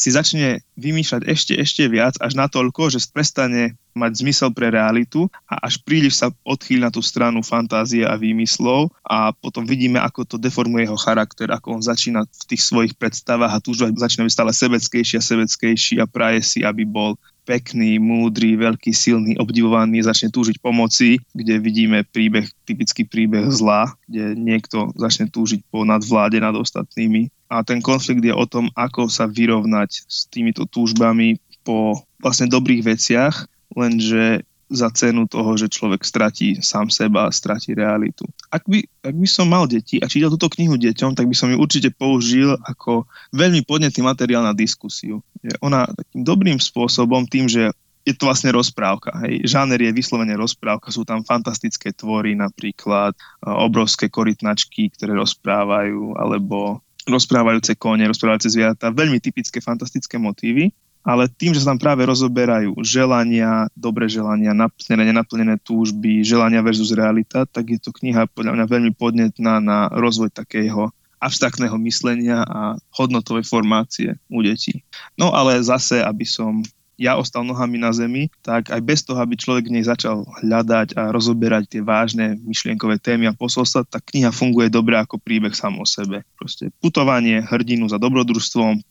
si 0.00 0.08
začne 0.08 0.64
vymýšľať 0.80 1.28
ešte, 1.28 1.52
ešte 1.60 1.84
viac, 1.92 2.16
až 2.24 2.32
natoľko, 2.32 2.88
že 2.88 3.04
prestane 3.12 3.76
mať 3.92 4.24
zmysel 4.24 4.48
pre 4.56 4.72
realitu 4.72 5.28
a 5.44 5.60
až 5.60 5.76
príliš 5.84 6.24
sa 6.24 6.32
odchýli 6.46 6.80
na 6.80 6.88
tú 6.88 7.04
stranu 7.04 7.44
fantázie 7.44 8.08
a 8.08 8.16
výmyslov 8.16 8.88
a 9.04 9.36
potom 9.36 9.68
vidíme, 9.68 10.00
ako 10.00 10.24
to 10.24 10.36
deformuje 10.40 10.88
jeho 10.88 10.96
charakter, 10.96 11.52
ako 11.52 11.76
on 11.76 11.82
začína 11.84 12.24
v 12.24 12.44
tých 12.48 12.62
svojich 12.64 12.96
predstavách 12.96 13.52
a 13.52 13.60
túžba 13.60 13.92
začína 13.92 14.24
byť 14.24 14.32
stále 14.32 14.52
sebeckejší 14.56 15.14
a 15.20 15.26
sebeckejší 15.26 15.94
a 16.00 16.08
praje 16.08 16.40
si, 16.40 16.58
aby 16.64 16.88
bol 16.88 17.20
pekný, 17.50 17.98
múdry, 17.98 18.54
veľký, 18.54 18.94
silný, 18.94 19.34
obdivovaný, 19.42 20.06
začne 20.06 20.30
túžiť 20.30 20.62
pomoci, 20.62 21.18
kde 21.34 21.58
vidíme 21.58 22.06
príbeh, 22.06 22.46
typický 22.62 23.02
príbeh 23.02 23.50
zla, 23.50 23.90
kde 24.06 24.38
niekto 24.38 24.94
začne 24.94 25.26
túžiť 25.26 25.66
po 25.66 25.82
nadvláde 25.82 26.38
nad 26.38 26.54
ostatnými. 26.54 27.26
A 27.50 27.66
ten 27.66 27.82
konflikt 27.82 28.22
je 28.22 28.30
o 28.30 28.46
tom, 28.46 28.70
ako 28.78 29.10
sa 29.10 29.26
vyrovnať 29.26 30.06
s 30.06 30.30
týmito 30.30 30.62
túžbami 30.70 31.42
po 31.66 32.06
vlastne 32.22 32.46
dobrých 32.46 32.86
veciach, 32.86 33.50
lenže 33.74 34.46
za 34.70 34.88
cenu 34.94 35.26
toho, 35.26 35.58
že 35.58 35.66
človek 35.66 36.06
stratí 36.06 36.62
sám 36.62 36.88
seba 36.94 37.26
stratí 37.34 37.74
realitu. 37.74 38.24
Ak 38.54 38.62
by, 38.70 38.86
ak 39.02 39.14
by 39.18 39.28
som 39.28 39.50
mal 39.50 39.66
deti 39.66 39.98
a 39.98 40.06
čítal 40.06 40.30
túto 40.30 40.46
knihu 40.54 40.78
deťom, 40.78 41.18
tak 41.18 41.26
by 41.26 41.34
som 41.34 41.50
ju 41.50 41.58
určite 41.58 41.90
použil 41.90 42.54
ako 42.62 43.10
veľmi 43.34 43.66
podnetný 43.66 44.06
materiál 44.06 44.46
na 44.46 44.54
diskusiu. 44.54 45.20
Je 45.42 45.50
ona 45.58 45.90
takým 45.90 46.22
dobrým 46.22 46.58
spôsobom, 46.62 47.26
tým, 47.26 47.50
že 47.50 47.74
je 48.06 48.16
to 48.16 48.30
vlastne 48.30 48.54
rozprávka. 48.54 49.12
Hej. 49.26 49.44
Žáner 49.44 49.90
je 49.90 49.92
vyslovene 49.92 50.32
rozprávka, 50.38 50.94
sú 50.94 51.04
tam 51.04 51.20
fantastické 51.20 51.92
tvory, 51.92 52.32
napríklad 52.32 53.12
obrovské 53.44 54.08
korytnačky, 54.08 54.88
ktoré 54.94 55.12
rozprávajú, 55.18 56.16
alebo 56.16 56.80
rozprávajúce 57.04 57.76
kone, 57.76 58.08
rozprávajúce 58.08 58.54
zvieratá, 58.54 58.88
veľmi 58.94 59.20
typické 59.20 59.60
fantastické 59.60 60.16
motívy 60.16 60.72
ale 61.00 61.32
tým, 61.32 61.56
že 61.56 61.64
sa 61.64 61.72
tam 61.72 61.80
práve 61.80 62.04
rozoberajú 62.04 62.76
želania, 62.84 63.66
dobré 63.72 64.04
želania, 64.04 64.52
naplnené, 64.52 65.08
nenaplnené 65.10 65.56
túžby, 65.64 66.20
želania 66.20 66.60
versus 66.60 66.92
realita, 66.92 67.48
tak 67.48 67.72
je 67.72 67.78
to 67.80 67.90
kniha 67.90 68.28
podľa 68.30 68.60
mňa 68.60 68.64
veľmi 68.68 68.92
podnetná 68.92 69.64
na 69.64 69.88
rozvoj 69.96 70.28
takého 70.28 70.92
abstraktného 71.20 71.76
myslenia 71.84 72.44
a 72.44 72.80
hodnotovej 72.96 73.44
formácie 73.44 74.16
u 74.32 74.40
detí. 74.40 74.80
No 75.16 75.32
ale 75.36 75.60
zase, 75.60 76.00
aby 76.00 76.24
som 76.24 76.64
ja 77.00 77.16
ostal 77.16 77.48
nohami 77.48 77.80
na 77.80 77.96
zemi, 77.96 78.28
tak 78.44 78.68
aj 78.68 78.80
bez 78.84 79.00
toho, 79.00 79.16
aby 79.24 79.32
človek 79.32 79.72
v 79.72 79.80
nej 79.80 79.84
začal 79.88 80.20
hľadať 80.44 81.00
a 81.00 81.08
rozoberať 81.08 81.64
tie 81.72 81.80
vážne 81.80 82.36
myšlienkové 82.44 83.00
témy 83.00 83.32
a 83.32 83.36
posolstva, 83.36 83.88
tá 83.88 84.04
kniha 84.04 84.28
funguje 84.28 84.68
dobre 84.68 85.00
ako 85.00 85.16
príbeh 85.16 85.56
sám 85.56 85.80
o 85.80 85.88
sebe. 85.88 86.28
Proste 86.36 86.68
putovanie 86.84 87.40
hrdinu 87.40 87.88
za 87.88 87.96
dobrodružstvom 87.96 88.84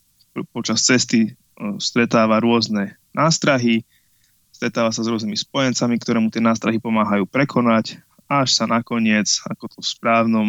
počas 0.50 0.82
cesty 0.82 1.38
stretáva 1.82 2.40
rôzne 2.40 2.96
nástrahy, 3.12 3.84
stretáva 4.54 4.92
sa 4.92 5.04
s 5.04 5.10
rôznymi 5.10 5.36
spojencami, 5.36 5.96
ktoré 6.00 6.18
mu 6.20 6.28
tie 6.32 6.44
nástrahy 6.44 6.80
pomáhajú 6.80 7.24
prekonať, 7.28 8.00
až 8.30 8.48
sa 8.54 8.64
nakoniec, 8.70 9.26
ako 9.48 9.66
to 9.66 9.78
v 9.82 9.90
správnom 9.90 10.48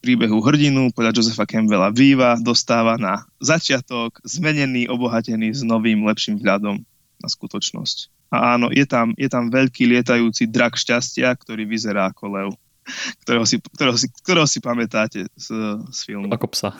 príbehu 0.00 0.44
hrdinu 0.44 0.92
podľa 0.92 1.16
Josefa 1.16 1.48
Campbella 1.48 1.88
Viva 1.88 2.36
dostáva 2.36 3.00
na 3.00 3.24
začiatok 3.40 4.20
zmenený, 4.24 4.88
obohatený 4.92 5.56
s 5.56 5.64
novým, 5.64 6.04
lepším 6.04 6.36
vzhľadom 6.36 6.84
na 7.20 7.28
skutočnosť. 7.28 8.12
A 8.30 8.54
áno, 8.56 8.70
je 8.70 8.84
tam, 8.86 9.16
je 9.16 9.26
tam 9.26 9.48
veľký 9.50 9.90
lietajúci 9.90 10.46
drak 10.46 10.76
šťastia, 10.78 11.32
ktorý 11.34 11.66
vyzerá 11.66 12.12
ako 12.12 12.24
lev 12.30 12.48
ktorého 13.24 13.44
si, 13.46 13.56
ktorého 13.60 13.96
si, 13.96 14.06
ktorého 14.24 14.48
si 14.48 14.58
pamätáte 14.58 15.26
z, 15.36 15.46
z 15.90 15.98
filmu. 16.04 16.28
Ako 16.32 16.48
psa. 16.50 16.74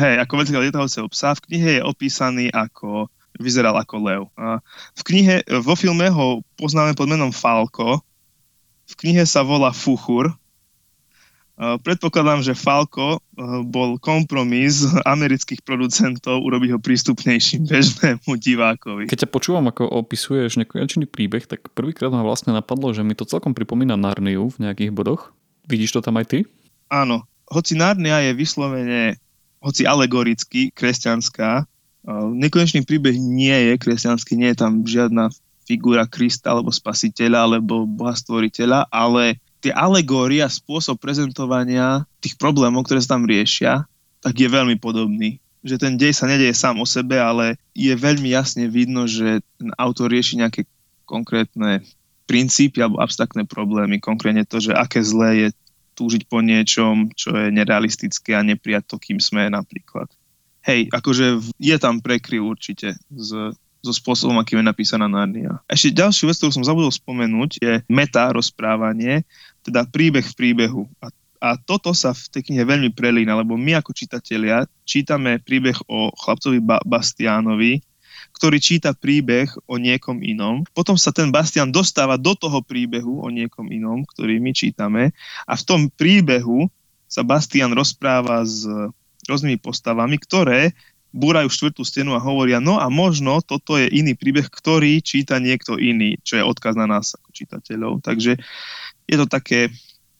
Hej, 0.00 0.22
ako 0.22 0.32
veľkého 0.44 0.62
lietajúceho 0.68 1.08
psa. 1.10 1.36
V 1.36 1.44
knihe 1.50 1.70
je 1.78 1.82
opísaný 1.82 2.52
ako 2.52 3.10
vyzeral 3.38 3.78
ako 3.78 3.96
lev. 4.02 4.22
A 4.34 4.58
v 4.98 5.02
knihe, 5.06 5.46
vo 5.62 5.78
filme 5.78 6.10
ho 6.10 6.42
poznáme 6.58 6.92
pod 6.98 7.06
menom 7.06 7.30
Falko. 7.30 8.02
V 8.88 8.94
knihe 9.04 9.22
sa 9.28 9.46
volá 9.46 9.70
Fuchur 9.70 10.34
Predpokladám, 11.58 12.46
že 12.46 12.54
Falco 12.54 13.18
bol 13.66 13.98
kompromis 13.98 14.86
amerických 15.02 15.66
producentov 15.66 16.38
urobiť 16.46 16.70
ho 16.70 16.78
prístupnejším 16.78 17.66
bežnému 17.66 18.30
divákovi. 18.38 19.10
Keď 19.10 19.26
ťa 19.26 19.32
počúvam, 19.34 19.66
ako 19.66 19.90
opisuješ 19.90 20.54
nekonečný 20.62 21.10
príbeh, 21.10 21.50
tak 21.50 21.66
prvýkrát 21.74 22.14
ma 22.14 22.22
vlastne 22.22 22.54
napadlo, 22.54 22.94
že 22.94 23.02
mi 23.02 23.18
to 23.18 23.26
celkom 23.26 23.58
pripomína 23.58 23.98
Narniu 23.98 24.54
v 24.54 24.70
nejakých 24.70 24.94
bodoch. 24.94 25.34
Vidíš 25.66 25.98
to 25.98 26.00
tam 26.00 26.22
aj 26.22 26.30
ty? 26.30 26.38
Áno. 26.94 27.26
Hoci 27.50 27.74
Narnia 27.74 28.22
je 28.22 28.38
vyslovene, 28.38 29.18
hoci 29.58 29.82
alegoricky 29.82 30.70
kresťanská, 30.70 31.66
nekonečný 32.38 32.86
príbeh 32.86 33.18
nie 33.18 33.72
je 33.72 33.74
kresťanský, 33.82 34.38
nie 34.38 34.54
je 34.54 34.62
tam 34.62 34.86
žiadna 34.86 35.34
figúra 35.66 36.06
Krista 36.06 36.54
alebo 36.54 36.70
spasiteľa 36.70 37.50
alebo 37.50 37.82
boha 37.82 38.14
stvoriteľa, 38.14 38.88
ale 38.94 39.42
tie 39.58 39.72
alegórie 39.74 40.42
a 40.42 40.50
spôsob 40.50 40.98
prezentovania 40.98 42.06
tých 42.22 42.38
problémov, 42.38 42.86
ktoré 42.86 43.02
sa 43.02 43.18
tam 43.18 43.26
riešia, 43.26 43.86
tak 44.22 44.34
je 44.38 44.48
veľmi 44.50 44.78
podobný. 44.78 45.38
Že 45.66 45.76
ten 45.78 45.94
dej 45.98 46.14
sa 46.14 46.30
nedieje 46.30 46.54
sám 46.54 46.78
o 46.78 46.86
sebe, 46.86 47.18
ale 47.18 47.58
je 47.74 47.90
veľmi 47.94 48.30
jasne 48.30 48.70
vidno, 48.70 49.10
že 49.10 49.42
ten 49.58 49.70
autor 49.74 50.10
rieši 50.14 50.38
nejaké 50.38 50.66
konkrétne 51.02 51.82
princípy 52.30 52.78
alebo 52.78 53.02
abstraktné 53.02 53.48
problémy. 53.48 53.98
Konkrétne 53.98 54.46
to, 54.46 54.62
že 54.62 54.76
aké 54.76 55.02
zlé 55.02 55.30
je 55.34 55.48
túžiť 55.98 56.30
po 56.30 56.38
niečom, 56.38 57.10
čo 57.18 57.34
je 57.34 57.50
nerealistické 57.50 58.38
a 58.38 58.46
neprijať 58.46 58.86
to, 58.86 58.96
kým 59.02 59.18
sme 59.18 59.50
napríklad. 59.50 60.06
Hej, 60.62 60.92
akože 60.94 61.42
je 61.58 61.76
tam 61.80 61.98
prekryv 61.98 62.44
určite 62.46 62.94
s 63.10 63.30
so 63.78 63.94
spôsobom, 63.94 64.34
akým 64.38 64.60
je 64.62 64.66
napísaná 64.66 65.06
Narnia. 65.06 65.62
Ešte 65.70 66.02
ďalšiu 66.02 66.26
vec, 66.28 66.36
ktorú 66.38 66.52
som 66.52 66.66
zabudol 66.66 66.90
spomenúť, 66.90 67.50
je 67.62 67.72
meta 67.86 68.26
rozprávanie, 68.34 69.22
teda 69.68 69.84
príbeh 69.88 70.24
v 70.24 70.34
príbehu. 70.34 70.82
A, 71.04 71.12
a 71.38 71.48
toto 71.60 71.92
sa 71.92 72.16
v 72.16 72.24
tej 72.32 72.42
knihe 72.50 72.64
veľmi 72.64 72.90
prelína, 72.96 73.36
lebo 73.38 73.54
my 73.54 73.78
ako 73.78 73.92
čitatelia 73.92 74.64
čítame 74.88 75.38
príbeh 75.38 75.76
o 75.86 76.10
chlapcovi 76.16 76.58
ba- 76.64 76.82
Bastiánovi, 76.82 77.84
ktorý 78.34 78.58
číta 78.58 78.96
príbeh 78.96 79.50
o 79.68 79.78
niekom 79.78 80.24
inom. 80.24 80.66
Potom 80.74 80.98
sa 80.98 81.14
ten 81.14 81.30
Bastian 81.30 81.70
dostáva 81.70 82.18
do 82.18 82.34
toho 82.34 82.64
príbehu 82.64 83.22
o 83.22 83.28
niekom 83.28 83.70
inom, 83.70 84.02
ktorý 84.04 84.40
my 84.42 84.50
čítame 84.56 85.14
a 85.46 85.52
v 85.54 85.62
tom 85.66 85.80
príbehu 85.92 86.66
sa 87.08 87.24
Bastian 87.24 87.72
rozpráva 87.72 88.44
s 88.44 88.68
rôznymi 89.24 89.58
postavami, 89.60 90.16
ktoré 90.20 90.76
búrajú 91.08 91.48
štvrtú 91.48 91.82
stenu 91.88 92.12
a 92.12 92.20
hovoria, 92.20 92.60
no 92.60 92.76
a 92.76 92.92
možno 92.92 93.40
toto 93.40 93.80
je 93.80 93.88
iný 93.88 94.12
príbeh, 94.12 94.44
ktorý 94.44 95.00
číta 95.00 95.40
niekto 95.40 95.80
iný, 95.80 96.20
čo 96.20 96.36
je 96.36 96.44
odkaz 96.44 96.76
na 96.76 96.84
nás 96.84 97.16
ako 97.16 97.32
čitateľov. 97.32 97.92
Takže 98.04 98.36
je 99.08 99.16
to 99.16 99.26
také, 99.26 99.72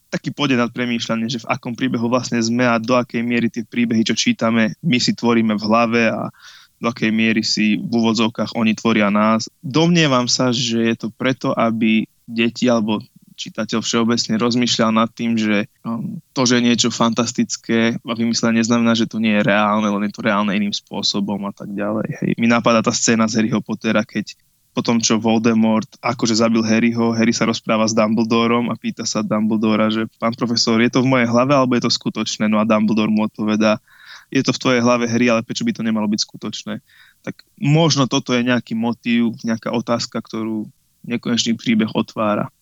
taký 0.09 0.33
podnet 0.33 0.57
nad 0.57 0.73
premýšľanie, 0.73 1.29
že 1.29 1.45
v 1.45 1.49
akom 1.53 1.77
príbehu 1.77 2.09
vlastne 2.09 2.41
sme 2.41 2.65
a 2.65 2.81
do 2.81 2.97
akej 2.97 3.21
miery 3.21 3.53
tie 3.53 3.61
príbehy, 3.61 4.01
čo 4.01 4.17
čítame, 4.17 4.73
my 4.81 4.97
si 4.97 5.13
tvoríme 5.13 5.53
v 5.53 5.63
hlave 5.63 6.01
a 6.09 6.33
do 6.81 6.89
akej 6.89 7.11
miery 7.13 7.45
si 7.45 7.77
v 7.77 7.91
úvodzovkách 7.91 8.57
oni 8.57 8.73
tvoria 8.73 9.13
nás. 9.13 9.45
Domnievam 9.61 10.25
sa, 10.25 10.49
že 10.49 10.89
je 10.89 10.95
to 10.95 11.07
preto, 11.13 11.53
aby 11.53 12.09
deti 12.25 12.71
alebo 12.71 13.03
čitateľ 13.39 13.79
všeobecne 13.79 14.35
rozmýšľal 14.35 14.91
nad 14.91 15.07
tým, 15.15 15.39
že 15.39 15.71
um, 15.87 16.19
to, 16.35 16.43
že 16.43 16.59
niečo 16.59 16.91
fantastické 16.91 17.95
a 17.95 18.13
vymyslené 18.15 18.59
neznamená, 18.59 18.91
že 18.99 19.07
to 19.07 19.23
nie 19.23 19.39
je 19.39 19.47
reálne, 19.47 19.87
len 19.87 20.11
je 20.11 20.13
to 20.19 20.27
reálne 20.27 20.51
iným 20.51 20.75
spôsobom 20.75 21.39
a 21.47 21.55
tak 21.55 21.71
ďalej. 21.71 22.19
Hej. 22.19 22.31
Mi 22.35 22.51
napadá 22.51 22.83
tá 22.83 22.91
scéna 22.91 23.31
z 23.31 23.39
Harryho 23.39 23.63
Pottera, 23.63 24.03
keď 24.03 24.35
po 24.73 24.85
tom, 24.85 25.01
čo 25.01 25.17
Voldemort 25.17 25.89
akože 25.99 26.39
zabil 26.39 26.61
Harryho, 26.61 27.11
Harry 27.17 27.33
sa 27.33 27.49
rozpráva 27.49 27.89
s 27.89 27.97
Dumbledorom 27.97 28.69
a 28.69 28.77
pýta 28.77 29.03
sa 29.03 29.25
Dumbledora, 29.25 29.89
že 29.89 30.05
pán 30.21 30.37
profesor, 30.37 30.77
je 30.79 30.91
to 30.93 31.01
v 31.01 31.09
mojej 31.09 31.27
hlave 31.27 31.57
alebo 31.57 31.73
je 31.75 31.89
to 31.89 31.91
skutočné? 31.91 32.45
No 32.47 32.61
a 32.61 32.67
Dumbledore 32.69 33.09
mu 33.09 33.25
odpovedá, 33.25 33.81
je 34.29 34.45
to 34.45 34.53
v 34.53 34.61
tvojej 34.61 34.81
hlave 34.85 35.09
hry, 35.09 35.25
ale 35.33 35.41
prečo 35.41 35.65
by 35.65 35.73
to 35.73 35.81
nemalo 35.81 36.05
byť 36.05 36.21
skutočné? 36.21 36.85
Tak 37.25 37.41
možno 37.57 38.05
toto 38.05 38.31
je 38.37 38.45
nejaký 38.45 38.77
motív, 38.77 39.33
nejaká 39.41 39.73
otázka, 39.73 40.21
ktorú 40.21 40.69
nekonečný 41.01 41.57
príbeh 41.57 41.89
otvára. 41.97 42.53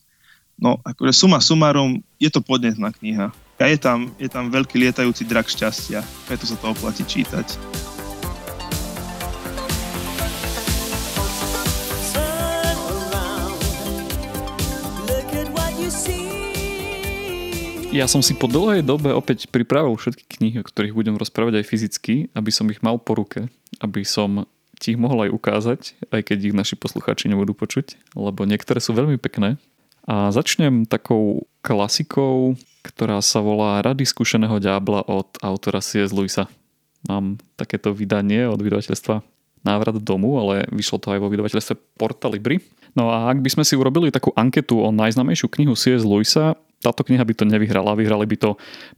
No, 0.57 0.81
akože 0.81 1.13
suma 1.13 1.37
sumarom, 1.37 2.01
je 2.17 2.31
to 2.33 2.41
podnetná 2.41 2.89
kniha. 2.89 3.29
A 3.57 3.65
je 3.69 3.77
tam, 3.77 4.09
je 4.17 4.29
tam 4.29 4.49
veľký 4.49 4.79
lietajúci 4.79 5.25
drak 5.27 5.49
šťastia, 5.49 6.01
preto 6.25 6.49
sa 6.49 6.55
to 6.57 6.71
oplatí 6.71 7.05
čítať. 7.05 7.96
Ja 17.88 18.04
som 18.06 18.19
si 18.19 18.36
po 18.36 18.52
dlhej 18.52 18.84
dobe 18.84 19.15
opäť 19.15 19.47
pripravil 19.47 19.95
všetky 19.95 20.28
knihy, 20.28 20.58
o 20.60 20.67
ktorých 20.67 20.91
budem 20.93 21.15
rozprávať 21.15 21.63
aj 21.63 21.65
fyzicky, 21.65 22.15
aby 22.36 22.52
som 22.52 22.67
ich 22.67 22.84
mal 22.84 23.00
po 23.00 23.15
ruke, 23.15 23.47
aby 23.80 24.04
som 24.04 24.43
ti 24.78 24.93
ich 24.93 25.00
mohol 25.00 25.26
aj 25.26 25.32
ukázať, 25.34 25.82
aj 26.12 26.21
keď 26.28 26.38
ich 26.52 26.56
naši 26.56 26.76
poslucháči 26.78 27.32
nebudú 27.32 27.56
počuť, 27.56 27.97
lebo 28.13 28.45
niektoré 28.45 28.84
sú 28.84 28.91
veľmi 28.93 29.15
pekné. 29.17 29.56
A 30.06 30.30
začnem 30.30 30.86
takou 30.86 31.47
klasikou, 31.65 32.60
ktorá 32.86 33.23
sa 33.23 33.39
volá 33.39 33.82
Rady 33.82 34.06
skúšeného 34.06 34.60
ďábla 34.62 35.08
od 35.08 35.39
autora 35.39 35.82
C.S. 35.82 36.12
Lewisa. 36.12 36.52
Mám 37.08 37.39
takéto 37.56 37.95
vydanie 37.95 38.45
od 38.45 38.60
vydavateľstva 38.62 39.23
Návrat 39.65 39.97
domu, 40.04 40.38
ale 40.38 40.67
vyšlo 40.69 41.02
to 41.02 41.12
aj 41.15 41.19
vo 41.23 41.32
vydavateľstve 41.32 41.97
Porta 41.97 42.30
Libri. 42.30 42.62
No 42.93 43.10
a 43.10 43.32
ak 43.32 43.41
by 43.41 43.50
sme 43.58 43.63
si 43.65 43.73
urobili 43.73 44.13
takú 44.13 44.32
anketu 44.38 44.80
o 44.80 44.93
najznamejšiu 44.93 45.47
knihu 45.50 45.73
C.S. 45.73 46.06
Lewisa, 46.06 46.56
táto 46.81 47.01
kniha 47.01 47.25
by 47.25 47.33
to 47.33 47.43
nevyhrala, 47.45 47.97
vyhrali 47.97 48.25
by 48.29 48.37
to 48.37 48.49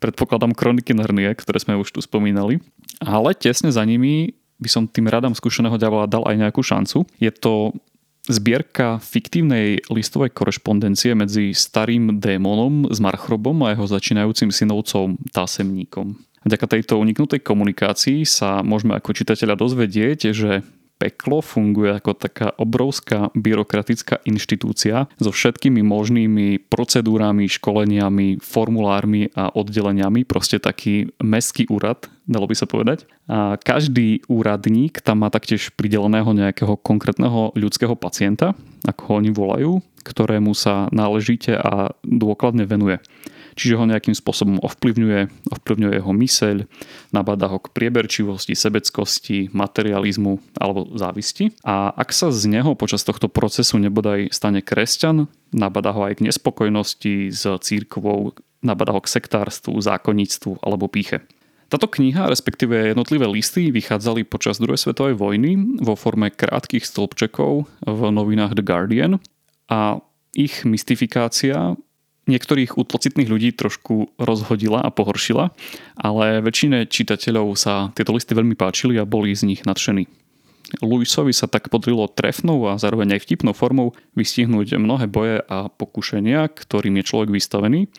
predpokladám 0.04 0.52
Kroniky 0.52 0.92
Narnie, 0.92 1.32
ktoré 1.36 1.58
sme 1.64 1.80
už 1.80 1.96
tu 1.96 2.00
spomínali. 2.04 2.60
Ale 3.00 3.32
tesne 3.36 3.72
za 3.72 3.84
nimi 3.88 4.36
by 4.60 4.70
som 4.70 4.84
tým 4.86 5.08
radám 5.08 5.32
skúšeného 5.32 5.80
ďavola 5.80 6.06
dal 6.06 6.28
aj 6.28 6.36
nejakú 6.36 6.60
šancu. 6.60 7.08
Je 7.18 7.32
to 7.32 7.72
zbierka 8.28 9.00
fiktívnej 9.00 9.82
listovej 9.90 10.36
korešpondencie 10.36 11.16
medzi 11.16 11.56
starým 11.56 12.20
démonom 12.20 12.92
s 12.92 13.00
Marchrobom 13.00 13.64
a 13.66 13.74
jeho 13.74 13.88
začínajúcim 13.88 14.52
synovcom 14.52 15.18
Tásemníkom. 15.32 16.20
Vďaka 16.46 16.66
tejto 16.72 17.00
uniknutej 17.00 17.44
komunikácii 17.44 18.24
sa 18.24 18.64
môžeme 18.64 18.96
ako 18.96 19.12
čitateľa 19.12 19.60
dozvedieť, 19.60 20.20
že 20.32 20.64
peklo 21.00 21.40
funguje 21.40 21.96
ako 21.96 22.12
taká 22.14 22.52
obrovská 22.60 23.32
byrokratická 23.32 24.20
inštitúcia 24.28 25.08
so 25.16 25.32
všetkými 25.32 25.80
možnými 25.80 26.68
procedúrami, 26.68 27.48
školeniami, 27.48 28.44
formulármi 28.44 29.32
a 29.34 29.50
oddeleniami, 29.56 30.28
proste 30.28 30.60
taký 30.60 31.08
mestský 31.24 31.72
úrad, 31.72 32.12
dalo 32.28 32.46
by 32.46 32.56
sa 32.60 32.68
povedať. 32.68 33.08
A 33.32 33.56
každý 33.56 34.22
úradník 34.28 35.00
tam 35.00 35.24
má 35.24 35.32
taktiež 35.32 35.72
prideleného 35.74 36.36
nejakého 36.36 36.76
konkrétneho 36.76 37.56
ľudského 37.56 37.96
pacienta, 37.96 38.52
ako 38.84 39.02
ho 39.08 39.14
oni 39.24 39.32
volajú, 39.32 39.72
ktorému 40.02 40.56
sa 40.56 40.88
náležite 40.90 41.56
a 41.56 41.94
dôkladne 42.04 42.66
venuje 42.66 43.00
čiže 43.60 43.76
ho 43.76 43.84
nejakým 43.84 44.16
spôsobom 44.16 44.64
ovplyvňuje, 44.64 45.52
ovplyvňuje 45.52 45.94
jeho 46.00 46.14
myseľ, 46.16 46.58
nabáda 47.12 47.52
ho 47.52 47.60
k 47.60 47.68
prieberčivosti, 47.76 48.56
sebeckosti, 48.56 49.52
materializmu 49.52 50.40
alebo 50.56 50.88
závisti. 50.96 51.52
A 51.68 51.92
ak 51.92 52.16
sa 52.16 52.32
z 52.32 52.48
neho 52.48 52.72
počas 52.80 53.04
tohto 53.04 53.28
procesu 53.28 53.76
nebodaj 53.76 54.32
stane 54.32 54.64
kresťan, 54.64 55.28
nabáda 55.52 55.92
ho 55.92 56.08
aj 56.08 56.24
k 56.24 56.26
nespokojnosti 56.32 57.36
s 57.36 57.44
církvou, 57.44 58.32
nabáda 58.64 58.96
ho 58.96 59.04
k 59.04 59.12
sektárstvu, 59.12 59.76
zákonníctvu 59.76 60.64
alebo 60.64 60.88
píche. 60.88 61.20
Táto 61.70 61.86
kniha, 61.86 62.26
respektíve 62.26 62.74
jednotlivé 62.98 63.30
listy, 63.30 63.70
vychádzali 63.70 64.26
počas 64.26 64.58
druhej 64.58 64.82
svetovej 64.82 65.14
vojny 65.14 65.78
vo 65.78 65.94
forme 65.94 66.34
krátkých 66.34 66.82
stĺpčekov 66.82 67.70
v 67.86 68.00
novinách 68.10 68.58
The 68.58 68.66
Guardian 68.66 69.22
a 69.70 70.02
ich 70.34 70.66
mystifikácia 70.66 71.78
niektorých 72.30 72.78
útlocitných 72.78 73.30
ľudí 73.30 73.50
trošku 73.58 74.14
rozhodila 74.22 74.86
a 74.86 74.94
pohoršila, 74.94 75.50
ale 75.98 76.46
väčšine 76.46 76.86
čitateľov 76.86 77.58
sa 77.58 77.90
tieto 77.98 78.14
listy 78.14 78.38
veľmi 78.38 78.54
páčili 78.54 79.02
a 79.02 79.10
boli 79.10 79.34
z 79.34 79.50
nich 79.50 79.66
nadšení. 79.66 80.06
Lewisovi 80.86 81.34
sa 81.34 81.50
tak 81.50 81.74
podrilo 81.74 82.06
trefnou 82.06 82.70
a 82.70 82.78
zároveň 82.78 83.18
aj 83.18 83.26
vtipnou 83.26 83.58
formou 83.58 83.98
vystihnúť 84.14 84.78
mnohé 84.78 85.10
boje 85.10 85.42
a 85.50 85.66
pokušenia, 85.74 86.46
ktorým 86.54 87.02
je 87.02 87.08
človek 87.10 87.34
vystavený 87.34 87.90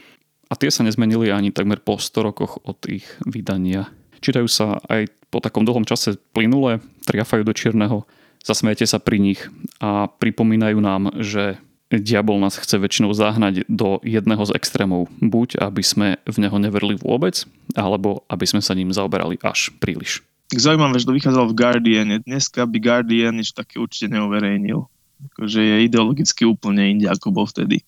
a 0.46 0.54
tie 0.54 0.70
sa 0.70 0.86
nezmenili 0.86 1.34
ani 1.34 1.50
takmer 1.50 1.82
po 1.82 1.98
100 1.98 2.26
rokoch 2.30 2.62
od 2.62 2.78
ich 2.86 3.10
vydania. 3.26 3.90
Čítajú 4.22 4.46
sa 4.46 4.78
aj 4.86 5.10
po 5.34 5.42
takom 5.42 5.66
dlhom 5.66 5.82
čase 5.82 6.14
plynule, 6.30 6.78
triafajú 7.10 7.42
do 7.42 7.54
čierneho, 7.54 8.06
zasmiete 8.44 8.84
sa 8.88 8.98
pri 9.00 9.20
nich 9.20 9.40
a 9.80 10.08
pripomínajú 10.08 10.78
nám, 10.80 11.12
že 11.20 11.60
diabol 11.90 12.38
nás 12.38 12.54
chce 12.54 12.78
väčšinou 12.78 13.10
zahnať 13.10 13.66
do 13.66 13.98
jedného 14.06 14.46
z 14.46 14.54
extrémov. 14.54 15.10
Buď 15.18 15.58
aby 15.58 15.82
sme 15.82 16.08
v 16.22 16.36
neho 16.38 16.56
neverili 16.62 16.94
vôbec, 16.94 17.42
alebo 17.74 18.22
aby 18.30 18.46
sme 18.46 18.62
sa 18.62 18.78
ním 18.78 18.94
zaoberali 18.94 19.42
až 19.42 19.74
príliš. 19.82 20.22
Zaujímavé, 20.50 20.98
že 20.98 21.06
to 21.06 21.14
vychádzalo 21.14 21.46
v 21.50 21.58
Guardian. 21.58 22.08
Dneska 22.26 22.66
by 22.66 22.78
Guardian 22.78 23.38
niečo 23.38 23.58
také 23.58 23.78
určite 23.78 24.10
neuverejnil. 24.10 24.86
Akože 25.30 25.60
je 25.62 25.76
ideologicky 25.86 26.42
úplne 26.46 26.90
inde, 26.90 27.06
ako 27.06 27.30
bol 27.30 27.46
vtedy. 27.46 27.82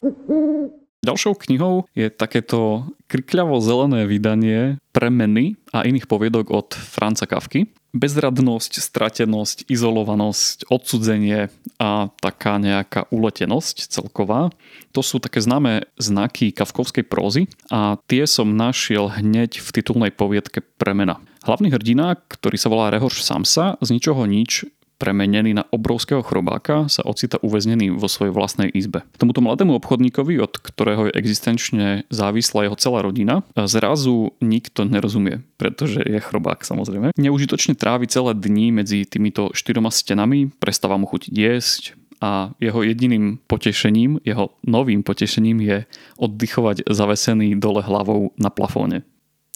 Ďalšou 1.00 1.32
knihou 1.48 1.88
je 1.96 2.12
takéto 2.12 2.84
krikľavo 3.08 3.56
zelené 3.64 4.04
vydanie 4.04 4.76
Premeny 4.92 5.56
a 5.72 5.88
iných 5.88 6.04
poviedok 6.04 6.52
od 6.52 6.76
Franca 6.76 7.24
Kafky. 7.24 7.72
Bezradnosť, 7.96 8.84
stratenosť, 8.84 9.64
izolovanosť, 9.72 10.68
odsudzenie 10.68 11.48
a 11.80 12.12
taká 12.20 12.60
nejaká 12.60 13.08
uletenosť 13.08 13.88
celková. 13.88 14.52
To 14.92 15.00
sú 15.00 15.24
také 15.24 15.40
známe 15.40 15.88
znaky 15.96 16.52
kafkovskej 16.52 17.08
prózy 17.08 17.48
a 17.72 17.96
tie 18.04 18.28
som 18.28 18.52
našiel 18.52 19.08
hneď 19.08 19.56
v 19.58 19.68
titulnej 19.72 20.12
poviedke 20.12 20.60
Premena. 20.76 21.16
Hlavný 21.48 21.72
hrdina, 21.72 22.20
ktorý 22.28 22.60
sa 22.60 22.68
volá 22.68 22.92
Rehoš 22.92 23.24
Samsa, 23.24 23.80
z 23.80 23.88
ničoho 23.96 24.28
nič 24.28 24.68
premenený 25.00 25.56
na 25.56 25.64
obrovského 25.72 26.20
chrobáka, 26.20 26.92
sa 26.92 27.00
ocita 27.08 27.40
uväznený 27.40 27.96
vo 27.96 28.04
svojej 28.04 28.36
vlastnej 28.36 28.68
izbe. 28.68 29.00
Tomuto 29.16 29.40
mladému 29.40 29.72
obchodníkovi, 29.80 30.36
od 30.36 30.60
ktorého 30.60 31.08
je 31.08 31.16
existenčne 31.16 32.04
závislá 32.12 32.68
jeho 32.68 32.76
celá 32.76 33.00
rodina, 33.00 33.40
zrazu 33.56 34.36
nikto 34.44 34.84
nerozumie, 34.84 35.40
pretože 35.56 36.04
je 36.04 36.20
chrobák 36.20 36.60
samozrejme. 36.60 37.16
Neužitočne 37.16 37.72
trávi 37.72 38.04
celé 38.12 38.36
dni 38.36 38.76
medzi 38.76 39.08
týmito 39.08 39.56
štyroma 39.56 39.88
stenami, 39.88 40.52
prestáva 40.60 41.00
mu 41.00 41.08
chutiť 41.08 41.32
jesť, 41.32 41.96
a 42.20 42.52
jeho 42.60 42.84
jediným 42.84 43.40
potešením, 43.48 44.20
jeho 44.28 44.52
novým 44.68 45.00
potešením 45.00 45.64
je 45.64 45.88
oddychovať 46.20 46.84
zavesený 46.84 47.56
dole 47.56 47.80
hlavou 47.80 48.36
na 48.36 48.52
plafóne 48.52 49.08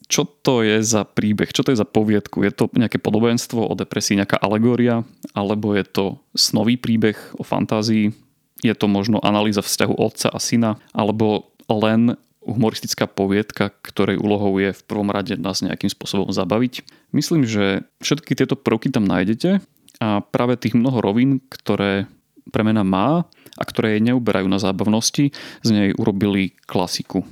čo 0.05 0.29
to 0.29 0.61
je 0.61 0.85
za 0.85 1.09
príbeh, 1.09 1.49
čo 1.51 1.65
to 1.65 1.73
je 1.73 1.81
za 1.81 1.89
poviedku? 1.89 2.45
Je 2.45 2.53
to 2.53 2.69
nejaké 2.77 3.01
podobenstvo 3.01 3.65
o 3.65 3.75
depresii, 3.75 4.21
nejaká 4.21 4.37
alegória, 4.37 5.03
alebo 5.33 5.73
je 5.73 5.85
to 5.85 6.05
snový 6.37 6.77
príbeh 6.77 7.17
o 7.37 7.43
fantázii? 7.43 8.13
Je 8.61 8.75
to 8.77 8.87
možno 8.89 9.21
analýza 9.21 9.65
vzťahu 9.65 9.95
otca 9.97 10.29
a 10.33 10.39
syna, 10.41 10.77
alebo 10.93 11.53
len 11.69 12.17
humoristická 12.45 13.09
poviedka, 13.09 13.73
ktorej 13.81 14.21
úlohou 14.21 14.61
je 14.61 14.77
v 14.77 14.83
prvom 14.85 15.09
rade 15.09 15.41
nás 15.41 15.65
nejakým 15.65 15.89
spôsobom 15.89 16.29
zabaviť. 16.29 16.85
Myslím, 17.17 17.49
že 17.49 17.89
všetky 18.05 18.37
tieto 18.37 18.55
prvky 18.55 18.93
tam 18.93 19.09
nájdete 19.09 19.65
a 20.05 20.21
práve 20.21 20.61
tých 20.61 20.77
mnoho 20.77 21.01
rovín, 21.01 21.41
ktoré 21.49 22.05
premena 22.53 22.85
má 22.85 23.25
a 23.57 23.63
ktoré 23.65 23.97
jej 23.97 24.13
neuberajú 24.13 24.45
na 24.45 24.61
zábavnosti, 24.61 25.33
z 25.65 25.69
nej 25.73 25.97
urobili 25.97 26.53
klasiku. 26.69 27.25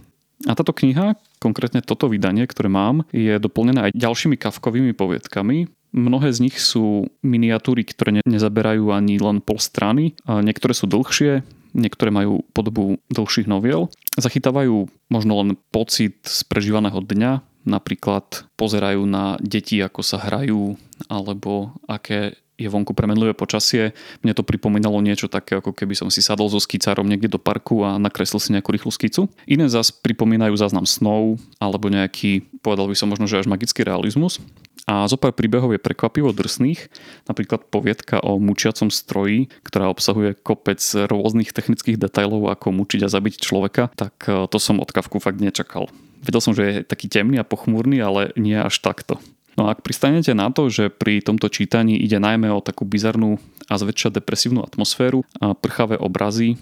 A 0.48 0.56
táto 0.56 0.72
kniha, 0.72 1.20
konkrétne 1.42 1.82
toto 1.82 2.06
vydanie, 2.06 2.46
ktoré 2.46 2.70
mám, 2.70 3.02
je 3.10 3.34
doplnené 3.42 3.90
aj 3.90 3.98
ďalšími 3.98 4.38
kavkovými 4.38 4.94
poviedkami. 4.94 5.66
Mnohé 5.92 6.30
z 6.30 6.38
nich 6.46 6.56
sú 6.62 7.10
miniatúry, 7.26 7.82
ktoré 7.82 8.22
nezaberajú 8.22 8.94
ani 8.94 9.18
len 9.18 9.42
pol 9.42 9.58
strany, 9.58 10.14
a 10.22 10.38
niektoré 10.40 10.72
sú 10.72 10.86
dlhšie, 10.86 11.42
niektoré 11.74 12.08
majú 12.14 12.46
podobu 12.54 13.02
dlhších 13.10 13.50
noviel. 13.50 13.90
Zachytávajú 14.16 14.88
možno 15.10 15.32
len 15.42 15.58
pocit 15.74 16.22
z 16.24 16.46
prežívaného 16.48 17.02
dňa, 17.02 17.44
napríklad 17.68 18.46
pozerajú 18.56 19.04
na 19.04 19.36
deti, 19.42 19.80
ako 19.82 20.00
sa 20.00 20.18
hrajú, 20.22 20.78
alebo 21.10 21.76
aké 21.86 22.38
je 22.62 22.70
vonku 22.70 22.94
premenlivé 22.94 23.34
počasie. 23.34 23.92
Mne 24.22 24.32
to 24.38 24.46
pripomínalo 24.46 25.02
niečo 25.02 25.26
také, 25.26 25.58
ako 25.58 25.74
keby 25.74 25.98
som 25.98 26.08
si 26.08 26.22
sadol 26.22 26.46
so 26.46 26.62
skicárom 26.62 27.04
niekde 27.04 27.26
do 27.26 27.42
parku 27.42 27.82
a 27.82 27.98
nakreslil 27.98 28.38
si 28.38 28.54
nejakú 28.54 28.70
rýchlu 28.70 28.94
skicu. 28.94 29.26
Iné 29.50 29.66
zas 29.66 29.90
pripomínajú 29.90 30.54
záznam 30.54 30.86
snov 30.86 31.42
alebo 31.58 31.90
nejaký, 31.90 32.46
povedal 32.62 32.86
by 32.86 32.96
som 32.96 33.10
možno, 33.10 33.26
že 33.26 33.42
až 33.42 33.50
magický 33.50 33.82
realizmus. 33.82 34.38
A 34.82 35.06
zo 35.06 35.14
pár 35.14 35.30
príbehov 35.30 35.70
je 35.70 35.78
prekvapivo 35.78 36.34
drsných, 36.34 36.90
napríklad 37.30 37.70
poviedka 37.70 38.18
o 38.18 38.42
mučiacom 38.42 38.90
stroji, 38.90 39.46
ktorá 39.62 39.86
obsahuje 39.86 40.34
kopec 40.34 40.82
rôznych 41.06 41.54
technických 41.54 42.02
detajlov, 42.02 42.50
ako 42.50 42.74
mučiť 42.74 43.06
a 43.06 43.12
zabiť 43.12 43.38
človeka, 43.38 43.94
tak 43.94 44.26
e, 44.26 44.50
to 44.50 44.58
som 44.58 44.82
od 44.82 44.90
Kavku 44.90 45.22
fakt 45.22 45.38
nečakal. 45.38 45.86
Vedel 46.26 46.42
som, 46.42 46.50
že 46.50 46.62
je 46.66 46.74
taký 46.82 47.06
temný 47.06 47.38
a 47.38 47.46
pochmúrny, 47.46 48.02
ale 48.02 48.34
nie 48.34 48.58
až 48.58 48.82
takto. 48.82 49.22
No 49.56 49.68
a 49.68 49.76
ak 49.76 49.84
pristanete 49.84 50.32
na 50.32 50.48
to, 50.48 50.72
že 50.72 50.88
pri 50.88 51.20
tomto 51.20 51.52
čítaní 51.52 52.00
ide 52.00 52.16
najmä 52.16 52.48
o 52.48 52.64
takú 52.64 52.88
bizarnú 52.88 53.36
a 53.68 53.74
zväčša 53.76 54.16
depresívnu 54.16 54.64
atmosféru, 54.64 55.24
a 55.40 55.52
prchavé 55.52 56.00
obrazy 56.00 56.56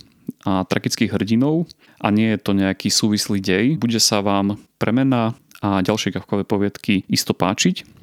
a 0.47 0.67
tragických 0.67 1.15
hrdinov 1.15 1.71
a 2.03 2.11
nie 2.11 2.35
je 2.35 2.39
to 2.43 2.53
nejaký 2.55 2.91
súvislý 2.91 3.39
dej, 3.39 3.79
bude 3.79 3.99
sa 4.03 4.23
vám 4.23 4.59
premena 4.79 5.39
a 5.61 5.85
ďalšie 5.85 6.17
kavkové 6.17 6.49
poviedky 6.49 7.05
isto 7.13 7.37
páčiť. 7.37 8.01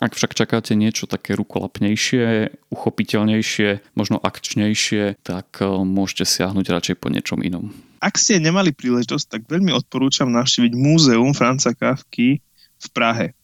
Ak 0.00 0.16
však 0.16 0.32
čakáte 0.32 0.72
niečo 0.78 1.04
také 1.04 1.36
rukolapnejšie, 1.36 2.56
uchopiteľnejšie, 2.72 3.98
možno 3.98 4.16
akčnejšie, 4.16 5.20
tak 5.20 5.60
e, 5.60 5.66
môžete 5.66 6.24
siahnuť 6.24 6.66
radšej 6.72 6.96
po 6.96 7.12
niečom 7.12 7.44
inom. 7.44 7.74
Ak 8.00 8.16
ste 8.16 8.40
nemali 8.40 8.72
príležitosť, 8.72 9.26
tak 9.28 9.42
veľmi 9.50 9.76
odporúčam 9.76 10.32
navštíviť 10.32 10.72
múzeum 10.72 11.36
Franca 11.36 11.76
Kafky 11.76 12.40
v 12.80 12.86
Prahe. 12.96 13.36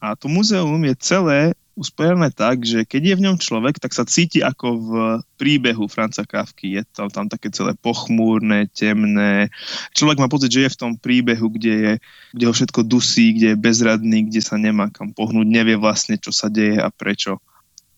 A 0.00 0.14
to 0.14 0.28
múzeum 0.28 0.82
je 0.84 0.94
celé 1.00 1.40
usporiadané 1.76 2.32
tak, 2.32 2.64
že 2.64 2.88
keď 2.88 3.02
je 3.04 3.14
v 3.20 3.24
ňom 3.28 3.36
človek, 3.36 3.76
tak 3.76 3.92
sa 3.92 4.08
cíti 4.08 4.40
ako 4.40 4.66
v 4.80 4.90
príbehu 5.36 5.84
Franca 5.92 6.24
Kafky. 6.24 6.80
Je 6.80 6.82
tam, 6.88 7.12
tam 7.12 7.28
také 7.28 7.52
celé 7.52 7.76
pochmúrne, 7.76 8.64
temné. 8.72 9.52
Človek 9.92 10.16
má 10.16 10.26
pocit, 10.26 10.48
že 10.48 10.64
je 10.66 10.72
v 10.72 10.80
tom 10.80 10.92
príbehu, 10.96 11.52
kde, 11.52 11.74
je, 11.76 11.92
kde 12.32 12.44
ho 12.48 12.52
všetko 12.56 12.80
dusí, 12.88 13.36
kde 13.36 13.52
je 13.52 13.60
bezradný, 13.60 14.24
kde 14.24 14.40
sa 14.40 14.56
nemá 14.56 14.88
kam 14.88 15.12
pohnúť, 15.12 15.44
nevie 15.44 15.76
vlastne, 15.76 16.16
čo 16.16 16.32
sa 16.32 16.48
deje 16.48 16.80
a 16.80 16.88
prečo. 16.88 17.44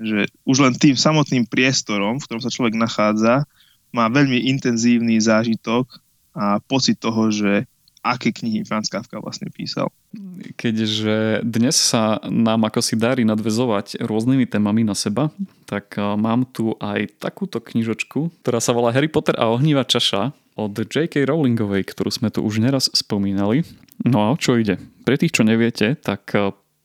Že 0.03 0.27
už 0.43 0.57
len 0.59 0.75
tým 0.75 0.99
samotným 0.99 1.47
priestorom, 1.47 2.19
v 2.19 2.27
ktorom 2.27 2.43
sa 2.43 2.51
človek 2.51 2.75
nachádza, 2.75 3.47
má 3.95 4.11
veľmi 4.11 4.51
intenzívny 4.51 5.23
zážitok 5.23 5.87
a 6.35 6.59
pocit 6.67 6.99
toho, 6.99 7.31
že 7.31 7.65
aké 8.03 8.31
knihy 8.33 8.63
Franz 8.65 8.89
Kafka 8.89 9.19
vlastne 9.19 9.51
písal. 9.51 9.91
Keďže 10.57 11.45
dnes 11.45 11.77
sa 11.77 12.23
nám 12.25 12.65
ako 12.69 12.81
si 12.81 12.95
darí 12.97 13.27
nadvezovať 13.27 14.01
rôznymi 14.01 14.49
témami 14.49 14.87
na 14.87 14.97
seba, 14.97 15.29
tak 15.69 15.99
mám 15.99 16.49
tu 16.49 16.79
aj 16.81 17.21
takúto 17.21 17.61
knižočku, 17.61 18.43
ktorá 18.43 18.63
sa 18.63 18.73
volá 18.73 18.95
Harry 18.95 19.11
Potter 19.13 19.37
a 19.37 19.51
ohnívá 19.53 19.85
čaša 19.85 20.33
od 20.59 20.75
J.K. 20.75 21.23
Rowlingovej, 21.23 21.87
ktorú 21.87 22.11
sme 22.11 22.35
tu 22.35 22.43
už 22.43 22.59
neraz 22.59 22.91
spomínali. 22.91 23.63
No 24.03 24.27
a 24.27 24.35
o 24.35 24.37
čo 24.39 24.59
ide? 24.59 24.79
Pre 25.07 25.15
tých, 25.15 25.35
čo 25.35 25.47
neviete, 25.47 25.95
tak 25.99 26.35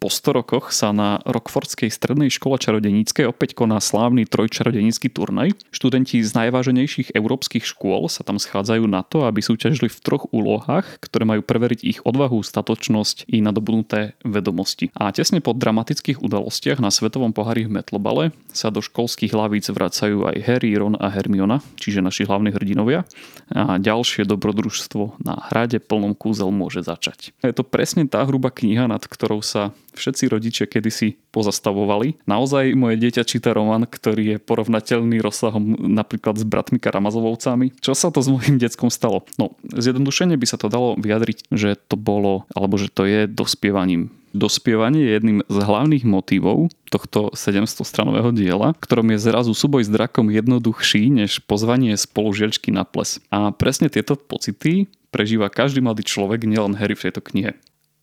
po 0.04 0.12
100 0.12 0.44
rokoch 0.44 0.76
sa 0.76 0.92
na 0.92 1.24
Rockfordskej 1.24 1.88
strednej 1.88 2.28
škole 2.28 2.60
čarodeníckej 2.60 3.32
opäť 3.32 3.56
koná 3.56 3.80
slávny 3.80 4.28
trojčarodenícky 4.28 5.08
turnaj. 5.08 5.56
Študenti 5.72 6.20
z 6.20 6.28
najváženejších 6.28 7.16
európskych 7.16 7.64
škôl 7.64 8.12
sa 8.12 8.28
tam 8.28 8.36
schádzajú 8.36 8.84
na 8.84 9.08
to, 9.08 9.24
aby 9.24 9.40
súťažili 9.40 9.88
v 9.88 10.02
troch 10.04 10.28
úlohách, 10.36 11.00
ktoré 11.00 11.24
majú 11.24 11.40
preveriť 11.40 11.80
ich 11.88 12.00
odvahu, 12.04 12.44
statočnosť 12.44 13.32
i 13.32 13.40
nadobudnuté 13.40 14.20
vedomosti. 14.28 14.92
A 14.92 15.08
tesne 15.16 15.40
po 15.40 15.56
dramatických 15.56 16.20
udalostiach 16.20 16.84
na 16.84 16.92
svetovom 16.92 17.32
pohári 17.32 17.64
v 17.64 17.80
Metlobale 17.80 18.36
sa 18.52 18.76
do 18.76 18.84
školských 18.84 19.32
hlavíc 19.32 19.72
vracajú 19.72 20.28
aj 20.28 20.44
Harry, 20.44 20.76
Ron 20.76 21.00
a 21.00 21.08
Hermiona, 21.16 21.64
čiže 21.80 22.04
naši 22.04 22.28
hlavní 22.28 22.52
hrdinovia. 22.52 23.08
A 23.56 23.80
ďalšie 23.80 24.28
dobrodružstvo 24.28 25.24
na 25.24 25.48
hrade 25.48 25.80
plnom 25.80 26.12
kúzel 26.12 26.52
môže 26.52 26.84
začať. 26.84 27.32
Je 27.40 27.56
to 27.56 27.64
presne 27.64 28.04
tá 28.04 28.28
hruba 28.28 28.52
kniha, 28.52 28.92
nad 28.92 29.00
ktorou 29.08 29.40
sa 29.40 29.72
všetci 29.94 30.24
rodičia 30.30 30.66
kedysi 30.68 31.16
pozastavovali. 31.32 32.26
Naozaj 32.26 32.74
moje 32.74 33.00
dieťa 33.00 33.24
číta 33.26 33.54
román, 33.54 33.86
ktorý 33.86 34.36
je 34.36 34.44
porovnateľný 34.44 35.22
rozsahom 35.22 35.78
napríklad 35.80 36.38
s 36.38 36.46
bratmi 36.46 36.78
Karamazovovcami. 36.82 37.78
Čo 37.80 37.94
sa 37.94 38.10
to 38.10 38.20
s 38.20 38.28
môjim 38.30 38.58
deckom 38.58 38.90
stalo? 38.90 39.26
No, 39.38 39.56
zjednodušene 39.72 40.36
by 40.38 40.46
sa 40.50 40.58
to 40.58 40.68
dalo 40.68 40.98
vyjadriť, 40.98 41.50
že 41.54 41.78
to 41.78 41.96
bolo, 41.96 42.50
alebo 42.54 42.76
že 42.78 42.90
to 42.90 43.06
je 43.06 43.26
dospievaním 43.30 44.12
Dospievanie 44.34 45.06
je 45.06 45.14
jedným 45.14 45.40
z 45.46 45.58
hlavných 45.62 46.10
motivov 46.10 46.74
tohto 46.90 47.30
700-stranového 47.38 48.34
diela, 48.34 48.74
ktorom 48.82 49.14
je 49.14 49.22
zrazu 49.22 49.54
súboj 49.54 49.86
s 49.86 49.94
drakom 49.94 50.34
jednoduchší 50.34 51.14
než 51.14 51.46
pozvanie 51.46 51.94
spolužiačky 51.94 52.74
na 52.74 52.82
ples. 52.82 53.22
A 53.30 53.54
presne 53.54 53.94
tieto 53.94 54.18
pocity 54.18 54.90
prežíva 55.14 55.54
každý 55.54 55.86
mladý 55.86 56.02
človek, 56.02 56.50
nielen 56.50 56.74
Harry 56.74 56.98
v 56.98 57.06
tejto 57.06 57.22
knihe. 57.22 57.54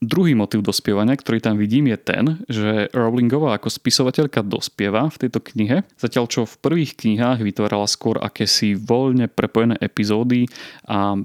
Druhý 0.00 0.32
motiv 0.32 0.64
dospievania, 0.64 1.12
ktorý 1.12 1.44
tam 1.44 1.60
vidím, 1.60 1.92
je 1.92 1.98
ten, 2.00 2.24
že 2.48 2.88
Rowlingová 2.96 3.60
ako 3.60 3.68
spisovateľka 3.68 4.40
dospieva 4.40 5.12
v 5.12 5.28
tejto 5.28 5.44
knihe, 5.44 5.84
zatiaľ 6.00 6.24
čo 6.24 6.48
v 6.48 6.56
prvých 6.56 6.96
knihách 6.96 7.44
vytvárala 7.44 7.84
skôr 7.84 8.16
akési 8.16 8.72
voľne 8.72 9.28
prepojené 9.28 9.76
epizódy 9.76 10.48
a 10.88 11.20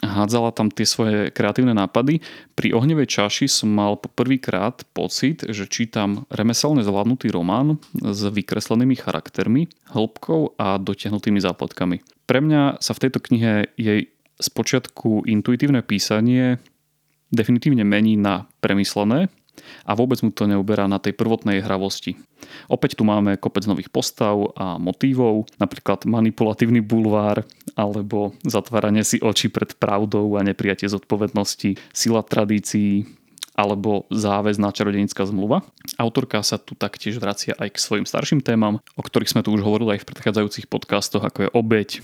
hádzala 0.00 0.56
tam 0.56 0.72
tie 0.72 0.88
svoje 0.88 1.28
kreatívne 1.28 1.76
nápady. 1.76 2.24
Pri 2.56 2.72
Ohnevej 2.72 3.08
čaši 3.08 3.52
som 3.52 3.72
mal 3.72 4.00
prvýkrát 4.00 4.80
pocit, 4.96 5.44
že 5.44 5.68
čítam 5.68 6.24
remeselne 6.32 6.80
zvládnutý 6.84 7.28
román 7.32 7.76
s 8.00 8.24
vykreslenými 8.24 8.96
charaktermi, 8.96 9.68
hĺbkou 9.92 10.56
a 10.56 10.80
dotiahnutými 10.80 11.40
zápletkami. 11.40 12.00
Pre 12.24 12.40
mňa 12.40 12.80
sa 12.80 12.92
v 12.96 13.02
tejto 13.08 13.20
knihe 13.20 13.76
jej 13.76 14.08
spočiatku 14.36 15.24
intuitívne 15.24 15.80
písanie 15.80 16.60
definitívne 17.30 17.82
mení 17.82 18.14
na 18.18 18.46
premyslené 18.62 19.28
a 19.88 19.96
vôbec 19.96 20.20
mu 20.20 20.30
to 20.30 20.44
neuberá 20.44 20.84
na 20.84 21.00
tej 21.00 21.16
prvotnej 21.16 21.64
hravosti. 21.64 22.16
Opäť 22.68 23.00
tu 23.00 23.08
máme 23.08 23.40
kopec 23.40 23.64
nových 23.64 23.88
postav 23.88 24.36
a 24.54 24.76
motívov, 24.76 25.48
napríklad 25.56 26.04
manipulatívny 26.04 26.84
bulvár 26.84 27.42
alebo 27.74 28.36
zatváranie 28.44 29.02
si 29.02 29.16
očí 29.18 29.48
pred 29.48 29.72
pravdou 29.80 30.36
a 30.36 30.44
neprijatie 30.44 30.92
zodpovednosti, 30.92 31.80
sila 31.96 32.20
tradícií, 32.20 33.08
alebo 33.56 34.04
záväzná 34.12 34.68
čarodenická 34.70 35.24
zmluva. 35.24 35.64
Autorka 35.96 36.44
sa 36.44 36.60
tu 36.60 36.76
taktiež 36.76 37.16
vracia 37.16 37.56
aj 37.56 37.72
k 37.72 37.82
svojim 37.82 38.06
starším 38.06 38.44
témam, 38.44 38.84
o 38.94 39.02
ktorých 39.02 39.32
sme 39.32 39.40
tu 39.40 39.56
už 39.56 39.64
hovorili 39.64 39.96
aj 39.96 40.04
v 40.04 40.08
predchádzajúcich 40.12 40.68
podcastoch, 40.68 41.24
ako 41.24 41.48
je 41.48 41.54
obeď, 41.56 41.88
e, 41.96 42.00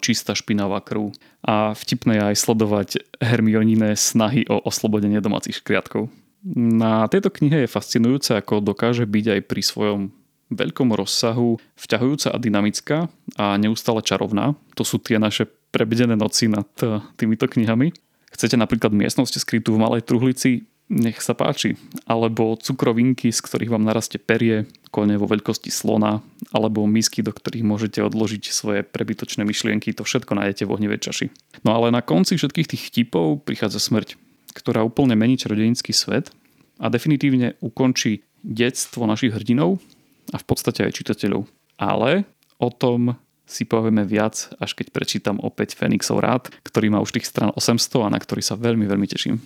čistá 0.00 0.32
špinavá 0.32 0.80
krv 0.80 1.12
a 1.44 1.76
vtipné 1.76 2.16
je 2.16 2.24
aj 2.32 2.36
sledovať 2.40 2.88
Hermionine 3.20 3.92
snahy 3.92 4.48
o 4.48 4.56
oslobodenie 4.64 5.20
domácich 5.20 5.60
škriatkov. 5.60 6.08
Na 6.56 7.04
tejto 7.12 7.28
knihe 7.28 7.66
je 7.66 7.70
fascinujúce, 7.70 8.32
ako 8.32 8.64
dokáže 8.64 9.04
byť 9.04 9.26
aj 9.36 9.40
pri 9.44 9.62
svojom 9.62 10.00
veľkom 10.46 10.94
rozsahu 10.94 11.58
vťahujúca 11.74 12.30
a 12.30 12.38
dynamická 12.38 12.98
a 13.34 13.58
neustále 13.58 13.98
čarovná. 14.00 14.54
To 14.78 14.86
sú 14.86 15.02
tie 15.02 15.18
naše 15.18 15.50
prebedené 15.74 16.14
noci 16.14 16.46
nad 16.46 16.70
e, 16.80 17.02
týmito 17.18 17.50
knihami. 17.50 17.90
Chcete 18.30 18.54
napríklad 18.54 18.94
miestnosť 18.94 19.42
skrytú 19.42 19.74
v 19.74 19.82
malej 19.82 20.06
truhlici, 20.06 20.70
nech 20.86 21.18
sa 21.18 21.34
páči. 21.34 21.74
Alebo 22.06 22.54
cukrovinky, 22.54 23.34
z 23.34 23.40
ktorých 23.42 23.74
vám 23.74 23.86
narastie 23.86 24.22
perie, 24.22 24.70
kone 24.94 25.18
vo 25.18 25.26
veľkosti 25.26 25.68
slona, 25.68 26.22
alebo 26.54 26.86
misky, 26.86 27.20
do 27.20 27.34
ktorých 27.34 27.66
môžete 27.66 28.00
odložiť 28.00 28.42
svoje 28.54 28.80
prebytočné 28.86 29.42
myšlienky, 29.42 29.92
to 29.92 30.06
všetko 30.06 30.38
nájdete 30.38 30.64
vo 30.64 30.78
hnevej 30.78 31.10
čaši. 31.10 31.26
No 31.66 31.74
ale 31.74 31.90
na 31.90 32.00
konci 32.00 32.38
všetkých 32.38 32.70
tých 32.70 32.82
vtipov 32.92 33.42
prichádza 33.42 33.82
smrť, 33.82 34.14
ktorá 34.54 34.86
úplne 34.86 35.18
mení 35.18 35.36
čarodejnický 35.36 35.90
svet 35.90 36.30
a 36.78 36.88
definitívne 36.88 37.58
ukončí 37.60 38.24
detstvo 38.46 39.04
našich 39.04 39.34
hrdinov 39.34 39.82
a 40.30 40.38
v 40.38 40.44
podstate 40.46 40.86
aj 40.86 40.96
čitateľov. 41.02 41.50
Ale 41.76 42.24
o 42.56 42.70
tom 42.72 43.18
si 43.46 43.62
povieme 43.62 44.02
viac, 44.02 44.50
až 44.58 44.74
keď 44.74 44.90
prečítam 44.90 45.38
opäť 45.38 45.78
Fenixov 45.78 46.18
rád, 46.18 46.50
ktorý 46.66 46.90
má 46.90 46.98
už 46.98 47.14
tých 47.14 47.30
stran 47.30 47.54
800 47.54 48.06
a 48.06 48.08
na 48.10 48.18
ktorý 48.18 48.42
sa 48.42 48.58
veľmi, 48.58 48.90
veľmi 48.90 49.06
teším. 49.06 49.38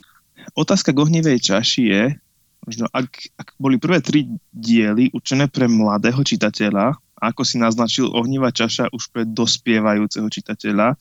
Otázka 0.56 0.90
k 0.92 1.02
ohnivej 1.02 1.38
čaši 1.40 1.82
je, 1.88 2.02
možno 2.66 2.86
ak, 2.92 3.08
ak 3.40 3.48
boli 3.56 3.80
prvé 3.80 4.04
tri 4.04 4.28
diely 4.52 5.12
určené 5.14 5.48
pre 5.48 5.70
mladého 5.70 6.20
čitateľa, 6.20 6.96
ako 7.20 7.42
si 7.44 7.60
naznačil 7.60 8.08
ohnivá 8.08 8.48
čaša 8.48 8.88
už 8.92 9.12
pre 9.12 9.28
dospievajúceho 9.28 10.28
čitateľa, 10.28 10.96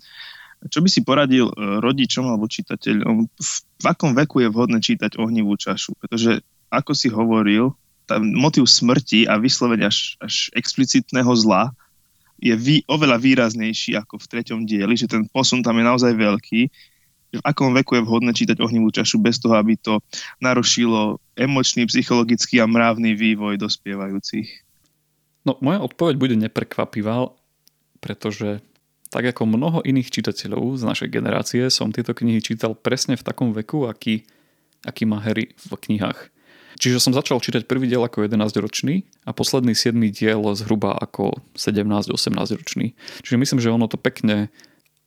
čo 0.67 0.83
by 0.83 0.89
si 0.91 1.07
poradil 1.07 1.47
e, 1.47 1.53
rodičom 1.79 2.27
alebo 2.27 2.51
čitateľom, 2.51 3.31
v 3.79 3.85
akom 3.87 4.11
veku 4.11 4.43
je 4.43 4.51
vhodné 4.51 4.83
čítať 4.83 5.15
ohnivú 5.15 5.55
čašu? 5.55 5.95
Pretože, 5.95 6.43
ako 6.67 6.91
si 6.91 7.07
hovoril, 7.07 7.71
tá 8.03 8.19
motiv 8.19 8.67
smrti 8.67 9.23
a 9.23 9.39
vyslovene 9.39 9.87
až, 9.87 10.19
až 10.19 10.51
explicitného 10.51 11.31
zla 11.39 11.71
je 12.43 12.51
vý, 12.55 12.83
oveľa 12.91 13.23
výraznejší 13.23 13.95
ako 13.95 14.19
v 14.19 14.29
treťom 14.35 14.59
dieli, 14.67 14.99
že 14.99 15.07
ten 15.07 15.23
posun 15.31 15.63
tam 15.63 15.79
je 15.79 15.85
naozaj 15.87 16.11
veľký. 16.17 16.61
V 17.29 17.41
akom 17.45 17.77
veku 17.77 17.97
je 17.99 18.05
vhodné 18.05 18.33
čítať 18.33 18.57
ohnivú 18.57 18.89
čašu 18.89 19.21
bez 19.21 19.37
toho, 19.37 19.53
aby 19.53 19.77
to 19.77 20.01
narušilo 20.41 21.21
emočný, 21.37 21.85
psychologický 21.85 22.57
a 22.57 22.65
mravný 22.65 23.13
vývoj 23.13 23.61
dospievajúcich? 23.61 24.65
No, 25.45 25.55
moja 25.61 25.79
odpoveď 25.85 26.15
bude 26.17 26.35
neprekvapivá, 26.35 27.29
pretože 28.01 28.65
tak 29.09 29.25
ako 29.25 29.49
mnoho 29.49 29.79
iných 29.81 30.13
čitateľov 30.13 30.77
z 30.77 30.83
našej 30.85 31.09
generácie 31.09 31.65
som 31.73 31.89
tieto 31.89 32.13
knihy 32.13 32.41
čítal 32.45 32.77
presne 32.77 33.17
v 33.17 33.25
takom 33.25 33.53
veku, 33.53 33.89
aký, 33.89 34.25
aký 34.85 35.09
má 35.09 35.17
Harry 35.21 35.57
v 35.57 35.73
knihách. 35.73 36.29
Čiže 36.79 37.01
som 37.01 37.17
začal 37.17 37.41
čítať 37.41 37.65
prvý 37.65 37.89
diel 37.89 38.05
ako 38.05 38.23
11-ročný 38.23 39.03
a 39.25 39.33
posledný 39.33 39.73
7 39.73 39.97
diel 40.13 40.39
zhruba 40.53 40.95
ako 40.95 41.41
17-18 41.57 42.13
ročný. 42.55 42.93
Čiže 43.25 43.35
myslím, 43.41 43.59
že 43.59 43.73
ono 43.73 43.89
to 43.89 43.97
pekne, 43.97 44.53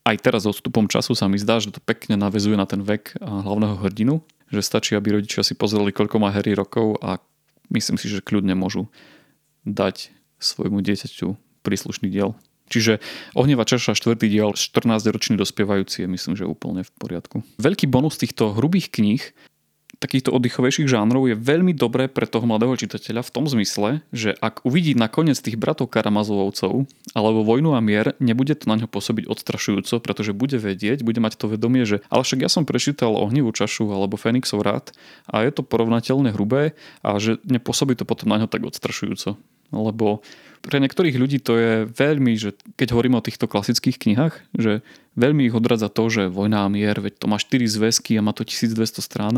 aj 0.02 0.16
teraz 0.18 0.46
odstupom 0.46 0.90
času 0.90 1.14
sa 1.14 1.30
mi 1.30 1.38
zdá, 1.38 1.62
že 1.62 1.70
to 1.70 1.78
pekne 1.78 2.18
navezuje 2.18 2.58
na 2.58 2.66
ten 2.66 2.82
vek 2.82 3.16
hlavného 3.22 3.78
hrdinu, 3.82 4.22
že 4.50 4.60
stačí, 4.60 4.98
aby 4.98 5.22
rodičia 5.22 5.46
si 5.46 5.54
pozreli, 5.54 5.94
koľko 5.94 6.18
má 6.18 6.34
Harry 6.34 6.52
rokov 6.52 6.98
a 7.00 7.22
myslím 7.70 7.96
si, 7.96 8.10
že 8.10 8.20
kľudne 8.20 8.58
môžu 8.58 8.90
dať 9.62 10.10
svojmu 10.42 10.82
dieťaťu 10.82 11.38
príslušný 11.62 12.10
diel. 12.10 12.34
Čiže 12.72 13.04
Ohneva 13.36 13.68
čaša, 13.68 13.92
štvrtý 13.92 14.32
diel, 14.32 14.56
14-ročný 14.56 15.36
dospievajúci 15.36 16.02
je 16.02 16.08
myslím, 16.08 16.34
že 16.34 16.48
úplne 16.48 16.82
v 16.82 16.90
poriadku. 16.96 17.44
Veľký 17.60 17.84
bonus 17.86 18.16
týchto 18.16 18.56
hrubých 18.56 18.88
kníh 18.90 19.20
takýchto 20.02 20.34
oddychovejších 20.34 20.90
žánrov 20.90 21.30
je 21.30 21.38
veľmi 21.38 21.70
dobré 21.78 22.10
pre 22.10 22.26
toho 22.26 22.42
mladého 22.42 22.74
čitateľa 22.74 23.22
v 23.22 23.30
tom 23.30 23.46
zmysle, 23.46 24.02
že 24.10 24.34
ak 24.42 24.66
uvidí 24.66 24.98
nakoniec 24.98 25.38
tých 25.38 25.54
bratov 25.54 25.94
Karamazovcov 25.94 26.90
alebo 27.14 27.46
Vojnu 27.46 27.78
a 27.78 27.80
mier, 27.80 28.18
nebude 28.18 28.58
to 28.58 28.66
na 28.66 28.82
ňo 28.82 28.90
pôsobiť 28.90 29.30
odstrašujúco, 29.30 30.02
pretože 30.02 30.34
bude 30.34 30.58
vedieť, 30.58 31.06
bude 31.06 31.22
mať 31.22 31.38
to 31.38 31.46
vedomie, 31.46 31.86
že 31.86 32.02
ale 32.10 32.26
však 32.26 32.42
ja 32.42 32.50
som 32.50 32.66
prečítal 32.66 33.14
Ohnivú 33.14 33.54
čašu 33.54 33.86
alebo 33.94 34.18
Fenixov 34.18 34.66
rád 34.66 34.90
a 35.30 35.46
je 35.46 35.54
to 35.54 35.62
porovnateľne 35.62 36.34
hrubé 36.34 36.74
a 37.06 37.22
že 37.22 37.38
nepôsobí 37.46 37.94
to 37.94 38.02
potom 38.02 38.34
na 38.34 38.42
ňo 38.42 38.50
tak 38.50 38.66
odstrašujúco. 38.66 39.38
Lebo 39.72 40.20
pre 40.62 40.78
niektorých 40.78 41.18
ľudí 41.18 41.42
to 41.42 41.58
je 41.58 41.72
veľmi, 41.90 42.38
že 42.38 42.54
keď 42.78 42.94
hovoríme 42.94 43.18
o 43.18 43.24
týchto 43.24 43.50
klasických 43.50 43.98
knihách, 43.98 44.34
že 44.54 44.86
veľmi 45.16 45.48
ich 45.48 45.55
odradza 45.55 45.92
to, 45.92 46.09
že 46.09 46.33
Vojna 46.33 46.64
a 46.64 46.68
mier, 46.72 46.96
veď 46.96 47.20
to 47.20 47.27
má 47.29 47.37
4 47.37 47.64
zväzky 47.68 48.16
a 48.16 48.25
má 48.25 48.33
to 48.33 48.44
1200 48.44 49.05
strán, 49.05 49.35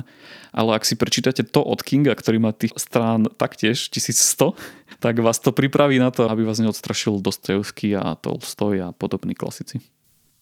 ale 0.55 0.71
ak 0.77 0.87
si 0.87 0.95
prečítate 0.95 1.43
to 1.43 1.61
od 1.63 1.83
Kinga, 1.83 2.15
ktorý 2.15 2.39
má 2.39 2.51
tých 2.55 2.75
strán 2.79 3.27
taktiež 3.35 3.91
1100, 3.91 4.55
tak 5.05 5.19
vás 5.21 5.39
to 5.43 5.51
pripraví 5.51 5.99
na 5.99 6.15
to, 6.15 6.31
aby 6.31 6.47
vás 6.47 6.63
neodstrašil 6.63 7.19
Dostojevský 7.21 7.99
a 7.99 8.15
Tolstoj 8.19 8.75
a 8.81 8.89
podobní 8.95 9.35
klasici. 9.35 9.83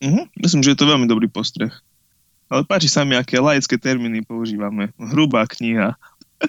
Uh-huh. 0.02 0.26
Myslím, 0.34 0.66
že 0.66 0.74
je 0.74 0.78
to 0.82 0.90
veľmi 0.90 1.06
dobrý 1.06 1.30
postreh. 1.30 1.70
Ale 2.52 2.68
páči 2.68 2.90
sa 2.90 3.06
mi, 3.06 3.16
aké 3.16 3.40
laické 3.40 3.80
termíny 3.80 4.20
používame. 4.28 4.92
Hrubá 5.00 5.48
kniha, 5.48 5.96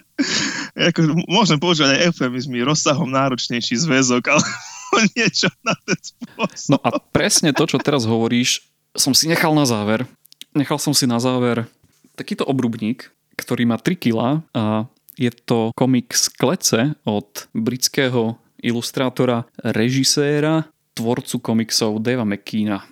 ako, 0.90 1.24
môžem 1.30 1.58
používať 1.58 1.96
aj 1.96 2.02
eufemizmy, 2.12 2.66
rozsahom 2.66 3.08
náročnejší 3.08 3.78
zväzok, 3.78 4.22
ale 4.30 4.44
niečo 5.16 5.48
na 5.62 5.74
ten 5.86 5.98
spôsob. 5.98 6.70
No 6.74 6.78
a 6.82 6.98
presne 7.00 7.54
to, 7.54 7.64
čo 7.66 7.78
teraz 7.80 8.04
hovoríš, 8.04 8.73
som 8.94 9.12
si 9.12 9.26
nechal 9.26 9.52
na 9.54 9.66
záver. 9.66 10.06
Nechal 10.54 10.78
som 10.78 10.94
si 10.94 11.04
na 11.04 11.18
záver 11.18 11.66
takýto 12.14 12.46
obrubník, 12.46 13.10
ktorý 13.34 13.66
má 13.66 13.76
3 13.78 13.98
kg 13.98 14.18
a 14.54 14.86
je 15.18 15.30
to 15.30 15.74
komik 15.74 16.14
z 16.14 16.30
Klece 16.34 16.80
od 17.06 17.46
britského 17.54 18.38
ilustrátora, 18.62 19.46
režiséra, 19.62 20.70
tvorcu 20.94 21.42
komiksov 21.42 22.02
Deva 22.02 22.22
McKeena. 22.22 22.86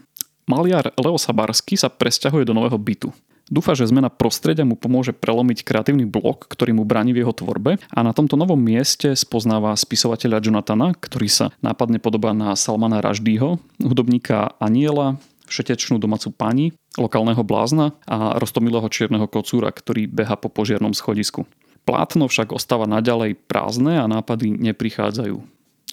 Maliar 0.46 0.90
Leo 0.98 1.18
Sabarsky 1.18 1.78
sa 1.78 1.86
presťahuje 1.86 2.44
do 2.44 2.54
nového 2.54 2.76
bytu. 2.76 3.14
Dúfa, 3.52 3.74
že 3.76 3.84
zmena 3.84 4.08
prostredia 4.08 4.64
mu 4.64 4.78
pomôže 4.78 5.12
prelomiť 5.12 5.66
kreatívny 5.66 6.06
blok, 6.08 6.48
ktorý 6.48 6.72
mu 6.72 6.88
bráni 6.88 7.12
v 7.12 7.26
jeho 7.26 7.34
tvorbe 7.36 7.76
a 7.90 7.98
na 8.00 8.14
tomto 8.14 8.38
novom 8.38 8.56
mieste 8.56 9.12
spoznáva 9.12 9.76
spisovateľa 9.76 10.40
Jonathana, 10.40 10.94
ktorý 10.96 11.28
sa 11.28 11.46
nápadne 11.60 12.00
podobá 12.00 12.32
na 12.32 12.56
Salmana 12.56 13.02
Raždýho, 13.04 13.60
hudobníka 13.82 14.56
Aniela, 14.56 15.20
všetečnú 15.52 16.00
domácu 16.00 16.32
pani, 16.32 16.72
lokálneho 16.96 17.44
blázna 17.44 17.92
a 18.08 18.40
roztomilého 18.40 18.88
čierneho 18.88 19.28
kocúra, 19.28 19.68
ktorý 19.68 20.08
beha 20.08 20.40
po 20.40 20.48
požiarnom 20.48 20.96
schodisku. 20.96 21.44
Plátno 21.84 22.24
však 22.24 22.56
ostáva 22.56 22.88
naďalej 22.88 23.36
prázdne 23.44 24.00
a 24.00 24.08
nápady 24.08 24.56
neprichádzajú. 24.56 25.36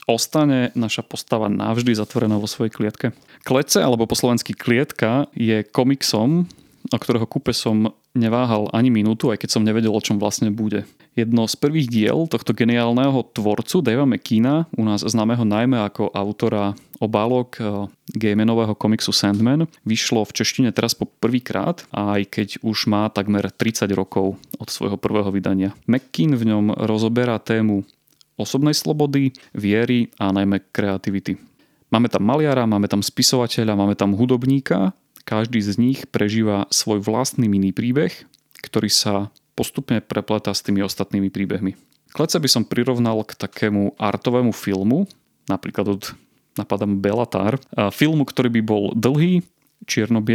Ostane 0.08 0.72
naša 0.74 1.04
postava 1.06 1.52
navždy 1.52 1.94
zatvorená 1.94 2.40
vo 2.40 2.48
svojej 2.50 2.74
klietke. 2.74 3.08
Klece 3.46 3.84
alebo 3.84 4.10
po 4.10 4.18
slovensky 4.18 4.56
klietka 4.56 5.30
je 5.38 5.62
komiksom, 5.62 6.50
o 6.90 6.98
ktorého 6.98 7.28
kúpe 7.30 7.54
som 7.54 7.94
neváhal 8.18 8.70
ani 8.74 8.90
minútu, 8.90 9.30
aj 9.30 9.42
keď 9.46 9.50
som 9.50 9.66
nevedel, 9.66 9.94
o 9.94 10.02
čom 10.02 10.18
vlastne 10.18 10.50
bude. 10.50 10.86
Jedno 11.14 11.46
z 11.46 11.56
prvých 11.60 11.88
diel 11.90 12.26
tohto 12.30 12.56
geniálneho 12.56 13.26
tvorcu 13.36 13.82
Davea 13.84 14.08
McKeena, 14.08 14.66
u 14.74 14.84
nás 14.86 15.06
známeho 15.06 15.44
najmä 15.46 15.78
ako 15.84 16.14
autora 16.14 16.74
obálok 17.00 17.50
eh, 17.60 17.66
gejmenového 18.16 18.74
komiksu 18.76 19.14
Sandman, 19.14 19.70
vyšlo 19.86 20.26
v 20.26 20.36
češtine 20.36 20.70
teraz 20.74 20.94
po 20.98 21.08
prvýkrát, 21.08 21.86
aj 21.94 22.22
keď 22.30 22.48
už 22.66 22.90
má 22.90 23.08
takmer 23.10 23.48
30 23.48 23.90
rokov 23.96 24.36
od 24.58 24.68
svojho 24.70 24.98
prvého 25.00 25.30
vydania. 25.30 25.76
McKean 25.86 26.36
v 26.36 26.44
ňom 26.50 26.66
rozoberá 26.76 27.40
tému 27.40 27.86
osobnej 28.40 28.74
slobody, 28.74 29.36
viery 29.52 30.08
a 30.16 30.32
najmä 30.32 30.72
kreativity. 30.72 31.36
Máme 31.90 32.06
tam 32.08 32.22
maliara, 32.22 32.70
máme 32.70 32.86
tam 32.86 33.02
spisovateľa, 33.02 33.74
máme 33.74 33.98
tam 33.98 34.14
hudobníka 34.14 34.94
každý 35.30 35.62
z 35.62 35.78
nich 35.78 36.00
prežíva 36.10 36.66
svoj 36.74 37.06
vlastný 37.06 37.46
mini 37.46 37.70
príbeh, 37.70 38.10
ktorý 38.66 38.90
sa 38.90 39.30
postupne 39.54 40.02
prepletá 40.02 40.50
s 40.58 40.66
tými 40.66 40.82
ostatnými 40.82 41.30
príbehmi. 41.30 41.78
Klece 42.10 42.42
by 42.42 42.50
som 42.50 42.66
prirovnal 42.66 43.22
k 43.22 43.38
takému 43.38 43.94
artovému 44.02 44.50
filmu, 44.50 45.06
napríklad 45.46 45.86
od 45.94 46.04
napadám 46.58 46.98
Belatar, 46.98 47.62
filmu, 47.94 48.26
ktorý 48.26 48.50
by 48.58 48.62
bol 48.66 48.84
dlhý, 48.98 49.46
čierno 49.86 50.26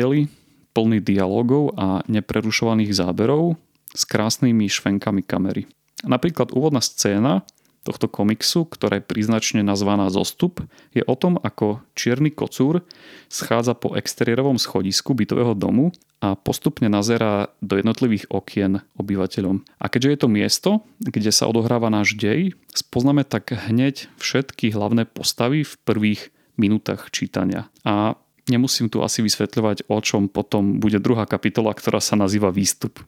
plný 0.71 1.03
dialogov 1.03 1.75
a 1.75 2.07
neprerušovaných 2.07 2.95
záberov 2.95 3.59
s 3.91 4.07
krásnymi 4.07 4.71
švenkami 4.71 5.27
kamery. 5.27 5.67
Napríklad 6.07 6.55
úvodná 6.55 6.79
scéna 6.79 7.43
tohto 7.85 8.09
komiksu, 8.09 8.65
ktorá 8.65 8.99
je 8.99 9.05
príznačne 9.05 9.61
nazvaná 9.61 10.09
Zostup, 10.09 10.65
je 10.97 11.05
o 11.05 11.15
tom, 11.15 11.37
ako 11.37 11.85
čierny 11.93 12.33
kocúr 12.33 12.81
schádza 13.29 13.77
po 13.77 13.93
exteriérovom 13.93 14.57
schodisku 14.57 15.13
bytového 15.13 15.53
domu 15.53 15.93
a 16.25 16.33
postupne 16.33 16.89
nazerá 16.89 17.53
do 17.61 17.77
jednotlivých 17.77 18.33
okien 18.33 18.81
obyvateľom. 18.97 19.61
A 19.77 19.87
keďže 19.93 20.11
je 20.11 20.19
to 20.19 20.29
miesto, 20.33 20.71
kde 21.05 21.29
sa 21.29 21.45
odohráva 21.45 21.93
náš 21.93 22.17
dej, 22.17 22.57
spoznáme 22.73 23.29
tak 23.29 23.53
hneď 23.53 24.09
všetky 24.17 24.73
hlavné 24.73 25.05
postavy 25.05 25.69
v 25.69 25.75
prvých 25.85 26.33
minútach 26.57 27.13
čítania. 27.13 27.69
A 27.85 28.17
nemusím 28.49 28.89
tu 28.89 29.05
asi 29.05 29.21
vysvetľovať, 29.21 29.89
o 29.93 29.99
čom 30.01 30.33
potom 30.33 30.81
bude 30.81 30.97
druhá 30.97 31.29
kapitola, 31.29 31.77
ktorá 31.77 32.01
sa 32.01 32.17
nazýva 32.17 32.49
Výstup. 32.49 33.05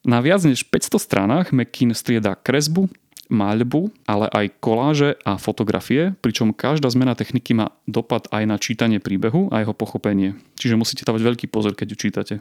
Na 0.00 0.24
viac 0.24 0.40
než 0.48 0.64
500 0.64 0.96
stranách 0.96 1.46
McKean 1.52 1.92
strieda 1.92 2.32
kresbu, 2.32 2.88
maľbu, 3.30 3.94
ale 4.04 4.26
aj 4.28 4.46
koláže 4.58 5.16
a 5.24 5.38
fotografie, 5.38 6.12
pričom 6.20 6.52
každá 6.52 6.90
zmena 6.90 7.14
techniky 7.14 7.54
má 7.54 7.72
dopad 7.86 8.26
aj 8.34 8.44
na 8.44 8.56
čítanie 8.58 8.98
príbehu 8.98 9.48
a 9.54 9.62
jeho 9.62 9.72
pochopenie. 9.72 10.36
Čiže 10.58 10.76
musíte 10.76 11.06
dávať 11.06 11.22
veľký 11.24 11.46
pozor, 11.48 11.78
keď 11.78 11.86
ju 11.94 11.96
čítate. 11.96 12.34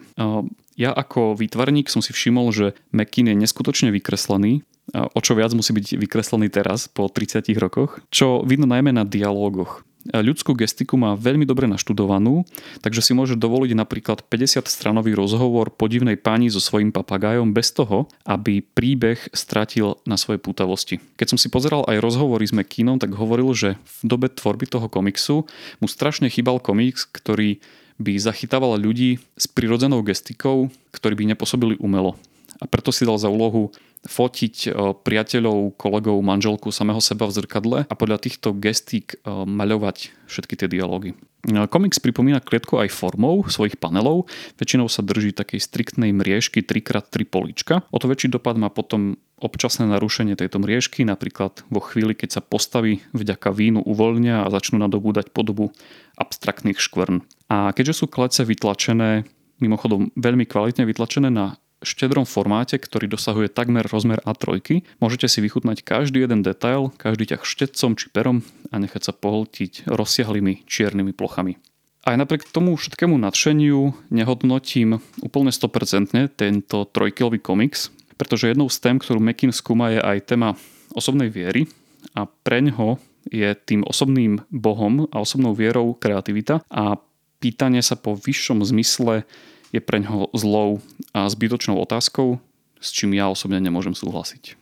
Ja 0.75 0.91
ako 0.91 1.37
výtvarník 1.37 1.87
som 1.87 2.01
si 2.01 2.11
všimol, 2.11 2.51
že 2.51 2.65
McKean 2.91 3.31
je 3.31 3.37
neskutočne 3.37 3.93
vykreslený, 3.95 4.65
o 4.93 5.19
čo 5.21 5.37
viac 5.37 5.53
musí 5.53 5.71
byť 5.71 6.01
vykreslený 6.01 6.49
teraz 6.49 6.89
po 6.89 7.05
30 7.07 7.45
rokoch, 7.61 8.01
čo 8.09 8.41
vidno 8.41 8.65
najmä 8.65 8.89
na 8.89 9.05
dialógoch 9.05 9.85
ľudskú 10.13 10.57
gestiku 10.57 10.97
má 10.97 11.13
veľmi 11.13 11.45
dobre 11.45 11.69
naštudovanú, 11.69 12.45
takže 12.81 13.05
si 13.05 13.13
môže 13.13 13.37
dovoliť 13.37 13.71
napríklad 13.77 14.25
50-stranový 14.25 15.13
rozhovor 15.13 15.69
podivnej 15.69 16.17
pani 16.17 16.49
so 16.49 16.57
svojím 16.57 16.89
papagájom 16.89 17.53
bez 17.53 17.69
toho, 17.73 18.09
aby 18.25 18.61
príbeh 18.61 19.21
stratil 19.31 20.01
na 20.09 20.17
svojej 20.17 20.41
pútavosti. 20.41 20.97
Keď 21.15 21.27
som 21.35 21.39
si 21.39 21.53
pozeral 21.53 21.85
aj 21.85 22.01
rozhovory 22.01 22.45
s 22.49 22.55
McKeanom, 22.55 22.97
tak 22.97 23.13
hovoril, 23.13 23.53
že 23.53 23.77
v 24.01 24.01
dobe 24.05 24.27
tvorby 24.33 24.65
toho 24.65 24.89
komiksu 24.89 25.45
mu 25.77 25.87
strašne 25.87 26.27
chýbal 26.27 26.57
komiks, 26.57 27.05
ktorý 27.05 27.61
by 27.99 28.15
zachytával 28.15 28.79
ľudí 28.79 29.19
s 29.35 29.45
prirodzenou 29.51 29.99
gestikou, 30.07 30.71
ktorí 30.95 31.19
by 31.19 31.35
nepôsobili 31.35 31.75
umelo. 31.83 32.15
A 32.59 32.65
preto 32.67 32.91
si 32.91 33.07
dal 33.07 33.15
za 33.15 33.31
úlohu 33.31 33.71
fotiť 34.07 34.55
e, 34.67 34.69
priateľov, 34.95 35.75
kolegov, 35.75 36.19
manželku, 36.23 36.71
samého 36.71 37.03
seba 37.03 37.27
v 37.27 37.35
zrkadle 37.35 37.79
a 37.87 37.93
podľa 37.95 38.23
týchto 38.23 38.55
gestík 38.55 39.19
e, 39.19 39.27
maľovať 39.27 40.15
všetky 40.27 40.55
tie 40.55 40.67
dialógy. 40.71 41.15
E, 41.15 41.67
komiks 41.67 41.99
pripomína 41.99 42.39
klietko 42.39 42.79
aj 42.79 42.95
formou 42.95 43.43
svojich 43.47 43.75
panelov, 43.75 44.31
väčšinou 44.55 44.87
sa 44.87 45.03
drží 45.03 45.35
takej 45.35 45.59
striktnej 45.59 46.15
mriežky 46.15 46.63
3x3 46.63 47.27
políčka. 47.27 47.83
O 47.91 47.99
to 47.99 48.07
väčší 48.07 48.31
dopad 48.31 48.55
má 48.55 48.71
potom 48.71 49.19
občasné 49.39 49.87
narušenie 49.87 50.35
tejto 50.35 50.59
mriežky, 50.59 51.07
napríklad 51.07 51.63
vo 51.71 51.79
chvíli, 51.79 52.15
keď 52.15 52.39
sa 52.39 52.41
postavy 52.43 53.03
vďaka 53.15 53.55
vínu 53.55 53.83
uvoľnia 53.83 54.43
a 54.43 54.51
začnú 54.51 54.79
nadobúdať 54.83 55.31
podobu 55.31 55.71
abstraktných 56.19 56.79
škvrn. 56.79 57.23
A 57.47 57.71
keďže 57.71 58.03
sú 58.03 58.05
klece 58.11 58.43
vytlačené, 58.43 59.23
mimochodom 59.63 60.11
veľmi 60.15 60.43
kvalitne 60.43 60.83
vytlačené 60.87 61.31
na 61.31 61.55
štedrom 61.83 62.27
formáte, 62.27 62.75
ktorý 62.75 63.07
dosahuje 63.07 63.47
takmer 63.51 63.87
rozmer 63.87 64.19
A3, 64.27 64.83
môžete 64.99 65.27
si 65.31 65.39
vychutnať 65.39 65.83
každý 65.83 66.27
jeden 66.27 66.43
detail, 66.43 66.91
každý 66.99 67.35
ťah 67.35 67.43
štedcom 67.43 67.95
či 67.95 68.07
perom 68.11 68.43
a 68.69 68.75
nechať 68.79 69.11
sa 69.11 69.13
pohltiť 69.15 69.87
rozsiahlými 69.87 70.67
čiernymi 70.67 71.15
plochami. 71.15 71.59
Aj 72.07 72.15
napriek 72.15 72.47
tomu 72.47 72.79
všetkému 72.79 73.19
nadšeniu 73.19 74.09
nehodnotím 74.09 75.03
úplne 75.19 75.51
100% 75.51 76.15
tento 76.39 76.77
trojkilový 76.89 77.43
komiks, 77.43 77.91
pretože 78.15 78.51
jednou 78.51 78.71
z 78.71 78.77
tém, 78.79 78.95
ktorú 78.99 79.19
Mekin 79.19 79.51
skúma 79.51 79.91
je 79.91 79.99
aj 79.99 80.27
téma 80.27 80.55
osobnej 80.95 81.27
viery 81.27 81.67
a 82.15 82.25
preňho 82.25 82.97
je 83.27 83.51
tým 83.53 83.83
osobným 83.83 84.41
bohom 84.49 85.05
a 85.11 85.21
osobnou 85.21 85.53
vierou 85.53 85.93
kreativita 85.93 86.63
a 86.71 86.97
pýtanie 87.39 87.83
sa 87.83 87.99
po 87.99 88.15
vyššom 88.15 88.63
zmysle 88.63 89.27
je 89.69 89.81
pre 89.81 90.01
ňoho 90.01 90.33
zlou 90.33 90.81
a 91.13 91.29
zbytočnou 91.29 91.77
otázkou, 91.77 92.41
s 92.79 92.89
čím 92.95 93.13
ja 93.17 93.29
osobne 93.29 93.59
nemôžem 93.61 93.93
súhlasiť. 93.93 94.57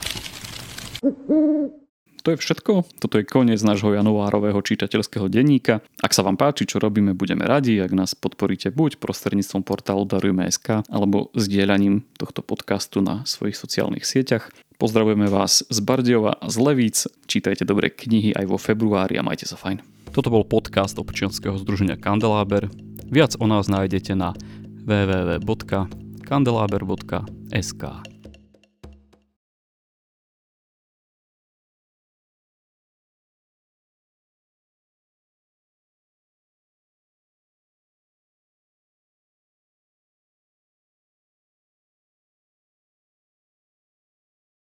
To 2.27 2.35
je 2.35 2.43
všetko. 2.43 2.83
Toto 2.99 3.15
je 3.15 3.23
koniec 3.23 3.63
nášho 3.63 3.95
januárového 3.95 4.59
čitateľského 4.59 5.31
denníka. 5.31 5.79
Ak 6.03 6.11
sa 6.11 6.27
vám 6.27 6.35
páči, 6.35 6.67
čo 6.67 6.75
robíme, 6.75 7.15
budeme 7.15 7.47
radi, 7.47 7.79
ak 7.79 7.95
nás 7.95 8.19
podporíte 8.19 8.67
buď 8.67 8.99
prostredníctvom 8.99 9.63
portálu 9.63 10.03
Darujme.sk 10.03 10.83
alebo 10.91 11.31
zdieľaním 11.39 12.03
tohto 12.19 12.43
podcastu 12.43 12.99
na 12.99 13.23
svojich 13.23 13.55
sociálnych 13.55 14.03
sieťach. 14.03 14.51
Pozdravujeme 14.75 15.31
vás 15.31 15.63
z 15.71 15.79
Bardiova 15.79 16.35
a 16.35 16.51
z 16.51 16.59
Levíc. 16.59 17.07
Čítajte 17.31 17.63
dobré 17.63 17.87
knihy 17.95 18.35
aj 18.35 18.43
vo 18.43 18.59
februári 18.59 19.15
a 19.15 19.23
majte 19.23 19.47
sa 19.47 19.55
fajn. 19.55 19.79
Toto 20.11 20.27
bol 20.27 20.43
podcast 20.43 20.99
občianskeho 20.99 21.55
združenia 21.55 21.95
Kandeláber. 21.95 22.67
Viac 23.07 23.39
o 23.39 23.47
nás 23.47 23.71
nájdete 23.71 24.19
na 24.19 24.35
www.kandelaber.sk 24.87 27.83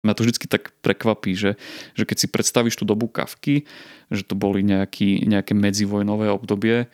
Mňa 0.01 0.16
to 0.16 0.25
vždy 0.25 0.49
tak 0.49 0.73
prekvapí, 0.81 1.37
že, 1.37 1.61
že 1.93 2.09
keď 2.09 2.16
si 2.16 2.27
predstavíš 2.33 2.81
tú 2.81 2.89
dobu 2.89 3.05
kavky, 3.05 3.68
že 4.09 4.25
to 4.25 4.33
boli 4.33 4.64
nejaký, 4.64 5.29
nejaké 5.29 5.53
medzivojnové 5.53 6.33
obdobie, 6.33 6.89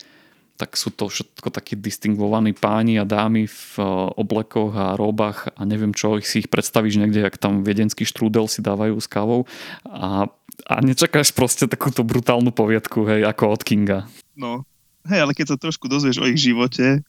tak 0.57 0.75
sú 0.75 0.89
to 0.89 1.13
všetko 1.13 1.53
takí 1.53 1.77
distingovaní 1.77 2.57
páni 2.57 2.97
a 2.97 3.05
dámy 3.05 3.45
v 3.45 3.65
e, 3.77 3.85
oblekoch 4.17 4.73
a 4.73 4.97
róbach 4.97 5.53
a 5.53 5.63
neviem 5.69 5.93
čo, 5.93 6.17
ich 6.17 6.25
si 6.25 6.43
ich 6.43 6.49
predstavíš 6.49 6.97
niekde, 6.97 7.29
jak 7.29 7.37
tam 7.37 7.61
viedenský 7.61 8.09
štrúdel 8.09 8.49
si 8.49 8.65
dávajú 8.65 8.97
s 8.97 9.07
kávou 9.07 9.45
a, 9.85 10.33
a 10.65 10.75
nečakáš 10.81 11.37
proste 11.37 11.69
takúto 11.69 12.01
brutálnu 12.03 12.51
poviedku, 12.51 13.05
hej, 13.05 13.29
ako 13.29 13.53
od 13.53 13.63
Kinga. 13.63 14.01
No, 14.33 14.65
hej, 15.05 15.29
ale 15.29 15.37
keď 15.37 15.55
sa 15.55 15.57
trošku 15.61 15.87
dozvieš 15.93 16.25
o 16.25 16.27
ich 16.27 16.41
živote 16.41 17.05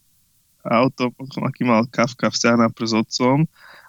a 0.67 0.83
o 0.83 0.91
tom, 0.91 1.15
aký 1.47 1.63
mal 1.63 1.87
Kafka 1.87 2.27
vzťah 2.27 2.67
s 2.67 2.93
otcom 2.93 3.47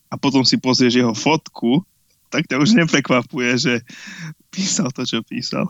a 0.09 0.15
potom 0.15 0.47
si 0.47 0.57
pozrieš 0.57 1.03
jeho 1.03 1.15
fotku, 1.19 1.83
tak 2.31 2.47
ťa 2.47 2.61
už 2.61 2.79
neprekvapuje, 2.79 3.51
že 3.59 3.75
písal 4.53 4.93
to, 4.95 5.03
čo 5.03 5.25
písal. 5.25 5.67